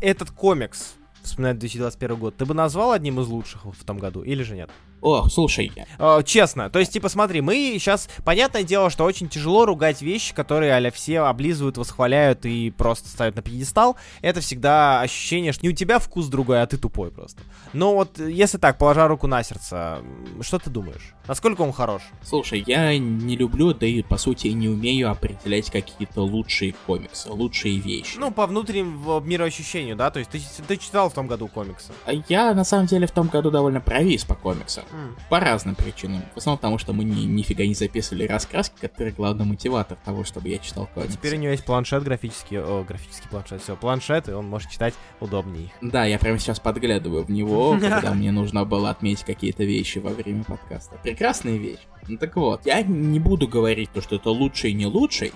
этот 0.00 0.30
комикс, 0.30 0.94
вспоминает 1.22 1.58
2021 1.58 2.16
год, 2.16 2.36
ты 2.36 2.46
бы 2.46 2.54
назвал 2.54 2.92
одним 2.92 3.18
из 3.18 3.26
лучших 3.26 3.64
в 3.64 3.84
том 3.84 3.98
году 3.98 4.22
или 4.22 4.44
же 4.44 4.54
нет? 4.54 4.70
О, 5.02 5.28
слушай. 5.28 5.72
Э, 5.98 6.22
честно, 6.24 6.70
то 6.70 6.78
есть, 6.78 6.92
типа, 6.92 7.08
смотри, 7.08 7.40
мы 7.40 7.54
сейчас, 7.78 8.08
понятное 8.24 8.62
дело, 8.62 8.88
что 8.88 9.02
очень 9.04 9.28
тяжело 9.28 9.66
ругать 9.66 10.00
вещи, 10.00 10.32
которые 10.32 10.72
аля 10.72 10.92
все 10.92 11.20
облизывают, 11.20 11.76
восхваляют 11.76 12.46
и 12.46 12.70
просто 12.70 13.08
ставят 13.08 13.34
на 13.34 13.42
пьедестал. 13.42 13.96
Это 14.20 14.40
всегда 14.40 15.00
ощущение, 15.00 15.52
что 15.52 15.66
не 15.66 15.70
у 15.70 15.74
тебя 15.74 15.98
вкус 15.98 16.28
другой, 16.28 16.62
а 16.62 16.66
ты 16.66 16.76
тупой 16.76 17.10
просто. 17.10 17.42
Но 17.72 17.94
вот, 17.94 18.20
если 18.20 18.58
так, 18.58 18.78
положа 18.78 19.08
руку 19.08 19.26
на 19.26 19.42
сердце, 19.42 19.98
что 20.40 20.60
ты 20.60 20.70
думаешь? 20.70 21.14
Насколько 21.26 21.62
он 21.62 21.72
хорош? 21.72 22.02
Слушай, 22.22 22.62
я 22.64 22.96
не 22.96 23.36
люблю, 23.36 23.74
да 23.74 23.86
и, 23.86 24.02
по 24.02 24.16
сути, 24.18 24.48
не 24.48 24.68
умею 24.68 25.10
определять 25.10 25.70
какие-то 25.70 26.22
лучшие 26.22 26.74
комиксы, 26.86 27.28
лучшие 27.28 27.78
вещи. 27.78 28.18
Ну, 28.18 28.30
по 28.30 28.46
внутреннему 28.46 29.18
мироощущению, 29.20 29.96
да? 29.96 30.10
То 30.12 30.20
есть, 30.20 30.30
ты, 30.30 30.40
ты 30.66 30.76
читал 30.76 31.10
в 31.10 31.14
том 31.14 31.26
году 31.26 31.48
комиксы? 31.48 31.92
А 32.06 32.12
я, 32.28 32.54
на 32.54 32.64
самом 32.64 32.86
деле, 32.86 33.08
в 33.08 33.12
том 33.12 33.26
году 33.26 33.50
довольно 33.50 33.80
провис 33.80 34.24
по 34.24 34.36
комиксам. 34.36 34.84
По 35.28 35.40
разным 35.40 35.74
причинам. 35.74 36.22
В 36.34 36.38
основном 36.38 36.58
потому, 36.58 36.78
что 36.78 36.92
мы 36.92 37.04
ни, 37.04 37.24
нифига 37.24 37.64
не 37.64 37.74
записывали 37.74 38.26
раскраски, 38.26 38.74
который 38.80 39.12
главный 39.12 39.44
мотиватор 39.44 39.98
того, 40.04 40.24
чтобы 40.24 40.48
я 40.48 40.58
читал 40.58 40.88
комиксы. 40.94 41.16
Теперь 41.16 41.36
у 41.36 41.38
него 41.38 41.52
есть 41.52 41.64
планшет 41.64 42.02
графический, 42.04 42.60
о, 42.60 42.84
графический 42.84 43.28
планшет, 43.28 43.62
все, 43.62 43.76
планшет, 43.76 44.28
и 44.28 44.32
он 44.32 44.46
может 44.46 44.70
читать 44.70 44.94
удобнее. 45.20 45.72
Да, 45.80 46.04
я 46.04 46.18
прямо 46.18 46.38
сейчас 46.38 46.60
подглядываю 46.60 47.24
в 47.24 47.30
него, 47.30 47.72
когда 47.80 48.12
мне 48.12 48.32
нужно 48.32 48.64
было 48.64 48.90
отметить 48.90 49.24
какие-то 49.24 49.64
вещи 49.64 49.98
во 49.98 50.10
время 50.10 50.44
подкаста. 50.44 50.98
Прекрасная 51.02 51.56
вещь. 51.56 51.80
Ну 52.08 52.18
так 52.18 52.36
вот, 52.36 52.66
я 52.66 52.82
не 52.82 53.20
буду 53.20 53.46
говорить 53.46 53.90
то, 53.92 54.00
что 54.00 54.16
это 54.16 54.30
лучший 54.30 54.70
и 54.70 54.74
не 54.74 54.86
лучший, 54.86 55.32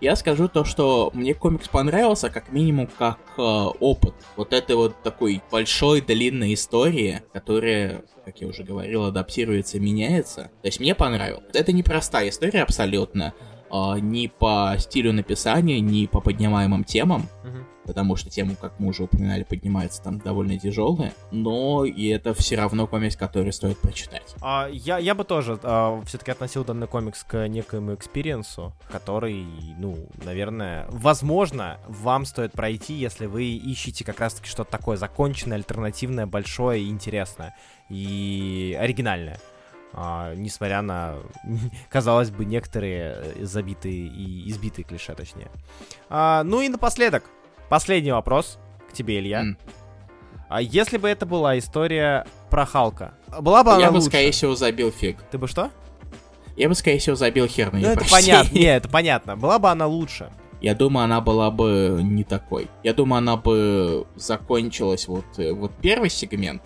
я 0.00 0.16
скажу 0.16 0.48
то, 0.48 0.64
что 0.64 1.10
мне 1.14 1.34
комикс 1.34 1.68
понравился 1.68 2.30
как 2.30 2.52
минимум 2.52 2.88
как 2.98 3.18
э, 3.36 3.40
опыт. 3.40 4.14
Вот 4.36 4.52
этой 4.52 4.76
вот 4.76 5.02
такой 5.02 5.42
большой 5.50 6.00
длинной 6.00 6.54
истории, 6.54 7.22
которая, 7.32 8.04
как 8.24 8.40
я 8.40 8.48
уже 8.48 8.62
говорил, 8.62 9.04
адаптируется, 9.04 9.80
меняется. 9.80 10.50
То 10.62 10.68
есть 10.68 10.80
мне 10.80 10.94
понравилось. 10.94 11.44
Это 11.52 11.72
непростая 11.72 12.28
история 12.28 12.62
абсолютно. 12.62 13.34
Э, 13.70 13.98
ни 14.00 14.26
по 14.28 14.74
стилю 14.78 15.12
написания, 15.12 15.80
ни 15.80 16.06
по 16.06 16.20
поднимаемым 16.20 16.84
темам. 16.84 17.28
Uh-huh 17.44 17.64
потому 17.88 18.16
что 18.16 18.28
тема, 18.28 18.54
как 18.54 18.78
мы 18.78 18.88
уже 18.88 19.04
упоминали, 19.04 19.44
поднимается 19.44 20.02
там 20.02 20.18
довольно 20.18 20.58
тяжелая, 20.58 21.14
но 21.30 21.86
и 21.86 22.08
это 22.08 22.34
все 22.34 22.56
равно 22.56 22.86
комикс, 22.86 23.16
который 23.16 23.50
стоит 23.50 23.78
прочитать. 23.78 24.34
А, 24.42 24.68
я, 24.70 24.98
я 24.98 25.14
бы 25.14 25.24
тоже 25.24 25.58
а, 25.62 26.00
все-таки 26.04 26.30
относил 26.30 26.64
данный 26.64 26.86
комикс 26.86 27.24
к 27.24 27.48
некоему 27.48 27.94
экспириенсу, 27.94 28.74
который, 28.90 29.46
ну, 29.78 29.96
наверное, 30.22 30.86
возможно, 30.90 31.80
вам 31.88 32.26
стоит 32.26 32.52
пройти, 32.52 32.92
если 32.92 33.24
вы 33.24 33.44
ищете 33.44 34.04
как 34.04 34.20
раз-таки 34.20 34.50
что-то 34.50 34.70
такое 34.70 34.98
законченное, 34.98 35.56
альтернативное, 35.56 36.26
большое 36.26 36.82
и 36.82 36.90
интересное, 36.90 37.56
и 37.88 38.76
оригинальное. 38.78 39.40
А, 39.94 40.34
несмотря 40.34 40.82
на, 40.82 41.16
казалось 41.88 42.30
бы, 42.30 42.44
некоторые 42.44 43.34
забитые 43.40 44.06
и 44.06 44.50
избитые 44.50 44.84
клише, 44.84 45.14
точнее. 45.14 45.50
А, 46.10 46.42
ну 46.44 46.60
и 46.60 46.68
напоследок, 46.68 47.24
Последний 47.68 48.12
вопрос 48.12 48.58
к 48.90 48.92
тебе, 48.92 49.18
Илья. 49.18 49.42
Mm. 49.42 49.56
А 50.48 50.62
если 50.62 50.96
бы 50.96 51.08
это 51.08 51.26
была 51.26 51.58
история 51.58 52.26
про 52.50 52.64
Халка, 52.64 53.14
была 53.40 53.62
бы 53.62 53.72
она 53.72 53.82
Я 53.82 53.90
бы, 53.90 54.00
скорее 54.00 54.32
всего, 54.32 54.54
забил 54.54 54.90
фиг. 54.90 55.18
Ты 55.30 55.36
бы 55.36 55.46
что? 55.46 55.70
Я 56.56 56.68
бы, 56.68 56.74
скорее 56.74 56.98
всего, 56.98 57.14
забил 57.14 57.46
хер 57.46 57.72
на 57.72 57.78
Ну, 57.78 57.88
это 57.88 58.04
понятно. 58.10 58.54
Не, 58.54 58.64
это 58.64 58.88
понятно. 58.88 59.36
Была 59.36 59.58
бы 59.58 59.70
она 59.70 59.86
лучше. 59.86 60.30
Я 60.60 60.74
думаю, 60.74 61.04
она 61.04 61.20
была 61.20 61.50
бы 61.50 62.00
не 62.02 62.24
такой. 62.24 62.68
Я 62.82 62.94
думаю, 62.94 63.18
она 63.18 63.36
бы 63.36 64.06
закончилась 64.16 65.06
вот, 65.06 65.26
э, 65.38 65.52
вот 65.52 65.70
первый 65.80 66.10
сегмент, 66.10 66.62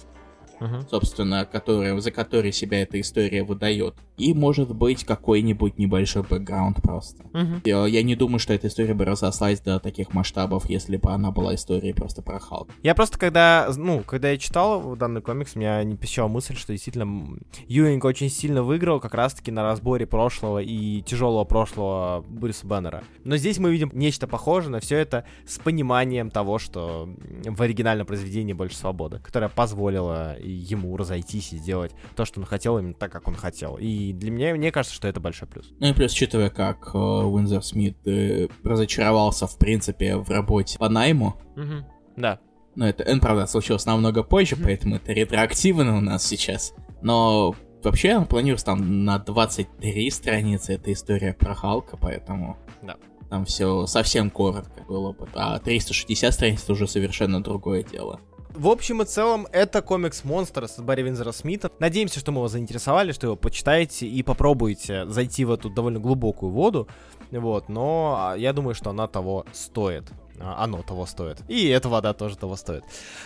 uh-huh. 0.63 0.89
собственно, 0.91 1.45
который, 1.45 2.01
за 2.01 2.11
который 2.11 2.53
себя 2.53 2.83
эта 2.83 3.01
история 3.01 3.43
выдает. 3.43 3.95
И, 4.17 4.35
может 4.35 4.75
быть, 4.75 5.05
какой-нибудь 5.05 5.79
небольшой 5.79 6.23
бэкграунд 6.23 6.83
просто. 6.83 7.25
Uh-huh. 7.33 7.89
Я, 7.89 8.03
не 8.03 8.15
думаю, 8.15 8.39
что 8.39 8.55
эта 8.55 8.69
история 8.69 8.95
бы 8.95 9.05
разослась 9.05 9.61
до 9.61 9.81
таких 9.81 10.13
масштабов, 10.15 10.69
если 10.69 10.97
бы 10.97 11.11
она 11.11 11.31
была 11.31 11.55
историей 11.55 11.93
просто 11.93 12.23
про 12.23 12.39
Халк. 12.39 12.69
Я 12.83 12.95
просто, 12.95 13.19
когда, 13.19 13.69
ну, 13.77 14.03
когда 14.07 14.31
я 14.31 14.39
читал 14.39 14.97
данный 14.97 15.23
комикс, 15.23 15.57
меня 15.57 15.83
не 15.85 15.97
посещала 15.97 16.29
мысль, 16.29 16.57
что 16.57 16.73
действительно 16.73 17.39
Юинг 17.67 18.05
очень 18.05 18.29
сильно 18.29 18.63
выиграл 18.63 19.01
как 19.01 19.15
раз-таки 19.15 19.51
на 19.51 19.63
разборе 19.63 20.07
прошлого 20.07 20.61
и 20.61 21.03
тяжелого 21.03 21.45
прошлого 21.45 22.25
Брюса 22.29 22.67
Беннера. 22.67 23.03
Но 23.25 23.37
здесь 23.37 23.59
мы 23.59 23.73
видим 23.73 23.91
нечто 23.93 24.27
похожее, 24.27 24.71
но 24.71 24.81
все 24.81 24.99
это 24.99 25.25
с 25.47 25.59
пониманием 25.59 26.31
того, 26.31 26.59
что 26.59 27.09
в 27.45 27.63
оригинальном 27.63 28.07
произведении 28.07 28.53
больше 28.53 28.77
свободы, 28.77 29.19
которая 29.19 29.49
позволила 29.49 30.37
ему 30.53 30.97
разойтись 30.97 31.53
и 31.53 31.57
сделать 31.57 31.93
то, 32.17 32.25
что 32.25 32.41
он 32.41 32.47
хотел, 32.47 32.79
именно 32.79 32.95
так, 32.95 33.13
как 33.13 33.29
он 33.29 33.35
хотел. 33.35 33.77
И 33.79 34.13
для 34.13 34.31
меня, 34.31 34.55
мне 34.55 34.73
кажется, 34.73 34.95
что 34.95 35.09
это 35.09 35.21
большой 35.21 35.49
плюс. 35.49 35.73
Ну 35.79 35.89
и 35.89 35.93
плюс, 35.93 36.13
учитывая, 36.13 36.51
как 36.51 36.91
э, 36.95 36.99
Уинзер 36.99 37.63
Смит 37.63 37.97
э, 38.07 38.49
разочаровался, 38.65 39.47
в 39.47 39.59
принципе, 39.59 40.17
в 40.17 40.29
работе 40.31 40.79
по 40.79 40.89
найму. 40.89 41.37
Угу. 41.57 41.87
Да. 42.17 42.41
Ну, 42.75 42.87
это, 42.87 43.03
это, 43.03 43.21
правда, 43.21 43.47
случилось 43.47 43.85
намного 43.85 44.23
позже, 44.23 44.57
mm 44.57 44.63
поэтому 44.65 44.97
это 44.97 45.13
ретроактивно 45.13 45.99
у 45.99 46.01
нас 46.01 46.25
сейчас. 46.27 46.75
Но 47.03 47.55
вообще 47.83 48.17
он 48.17 48.27
планируется 48.27 48.67
там 48.67 49.05
на 49.05 49.19
23 49.19 50.11
страницы 50.11 50.75
эта 50.75 50.93
история 50.93 51.35
про 51.35 51.55
Халка, 51.55 51.97
поэтому... 51.97 52.57
Да. 52.83 52.97
Там 53.29 53.47
все 53.47 53.87
совсем 53.87 54.31
коротко 54.31 54.83
было 54.87 55.13
бы. 55.13 55.27
А 55.33 55.59
360 55.59 56.35
страниц 56.35 56.63
это 56.65 56.73
уже 56.73 56.87
совершенно 56.87 57.43
другое 57.43 57.83
дело. 57.83 58.21
В 58.55 58.69
общем 58.69 59.01
и 59.01 59.07
целом, 59.07 59.47
это 59.51 59.81
комикс 59.81 60.25
Монстр 60.25 60.69
с 60.69 60.79
Барри 60.79 61.03
Винзера 61.03 61.33
Смита. 61.33 61.71
Надеемся, 61.79 62.21
что 62.21 62.33
мы 62.33 62.43
вас 62.43 62.53
заинтересовали, 62.53 63.13
что 63.13 63.27
его 63.27 63.37
почитаете 63.37 64.07
и 64.07 64.23
попробуете 64.23 65.07
зайти 65.07 65.47
в 65.47 65.53
эту 65.53 65.71
довольно 65.71 66.01
глубокую 66.01 66.53
воду. 66.53 66.87
Вот, 67.31 67.71
но 67.71 68.17
а, 68.19 68.37
я 68.37 68.53
думаю, 68.53 68.75
что 68.75 68.91
она 68.91 69.09
того 69.09 69.47
стоит. 69.53 70.05
А, 70.41 70.65
оно 70.65 70.83
того 70.83 71.07
стоит. 71.07 71.39
И 71.49 71.69
эта 71.69 71.89
вода 71.89 72.13
тоже 72.13 72.37
того 72.37 72.57
стоит. 72.57 72.85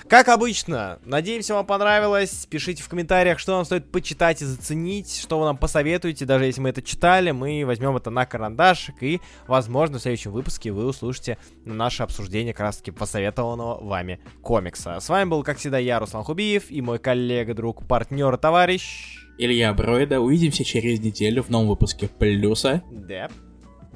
Как 0.08 0.28
обычно, 0.28 0.98
надеемся, 1.04 1.54
вам 1.54 1.66
понравилось. 1.66 2.46
Пишите 2.50 2.82
в 2.82 2.88
комментариях, 2.88 3.38
что 3.38 3.52
вам 3.52 3.64
стоит 3.64 3.90
почитать 3.90 4.42
и 4.42 4.44
заценить, 4.44 5.18
что 5.18 5.38
вы 5.38 5.44
нам 5.44 5.56
посоветуете. 5.56 6.24
Даже 6.24 6.46
если 6.46 6.60
мы 6.60 6.70
это 6.70 6.82
читали, 6.82 7.30
мы 7.30 7.64
возьмем 7.64 7.96
это 7.96 8.10
на 8.10 8.26
карандашик. 8.26 9.02
И, 9.02 9.20
возможно, 9.46 9.98
в 9.98 10.02
следующем 10.02 10.32
выпуске 10.32 10.72
вы 10.72 10.86
услышите 10.86 11.38
наше 11.64 12.02
обсуждение 12.02 12.52
как 12.52 12.60
раз-таки 12.60 12.90
посоветованного 12.90 13.82
вами 13.84 14.20
комикса. 14.42 15.00
С 15.00 15.08
вами 15.08 15.28
был, 15.28 15.42
как 15.42 15.58
всегда, 15.58 15.78
я, 15.78 15.98
Руслан 15.98 16.24
Хубиев, 16.24 16.70
и 16.70 16.80
мой 16.82 16.98
коллега, 16.98 17.54
друг, 17.54 17.86
партнер, 17.86 18.36
товарищ... 18.36 19.22
Илья 19.38 19.74
Бройда. 19.74 20.20
Увидимся 20.20 20.64
через 20.64 20.98
неделю 21.00 21.42
в 21.42 21.50
новом 21.50 21.68
выпуске 21.68 22.08
Плюса. 22.08 22.82
Да. 22.90 23.28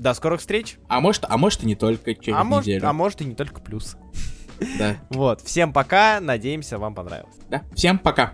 До 0.01 0.15
скорых 0.15 0.41
встреч. 0.41 0.79
А 0.89 0.99
может, 1.01 1.27
а 1.29 1.37
может 1.37 1.63
и 1.63 1.67
не 1.67 1.75
только 1.75 2.15
через 2.15 2.39
а 2.39 2.43
неделю. 2.43 2.81
Может, 2.81 2.85
а 2.85 2.93
может 2.95 3.21
и 3.21 3.25
не 3.27 3.35
только 3.35 3.61
плюс. 3.61 3.97
Да. 4.79 4.97
Вот. 5.11 5.43
Всем 5.43 5.75
пока. 5.75 6.21
Надеемся, 6.21 6.79
вам 6.79 6.95
понравилось. 6.95 7.37
Да. 7.51 7.63
Всем 7.75 7.99
пока. 7.99 8.33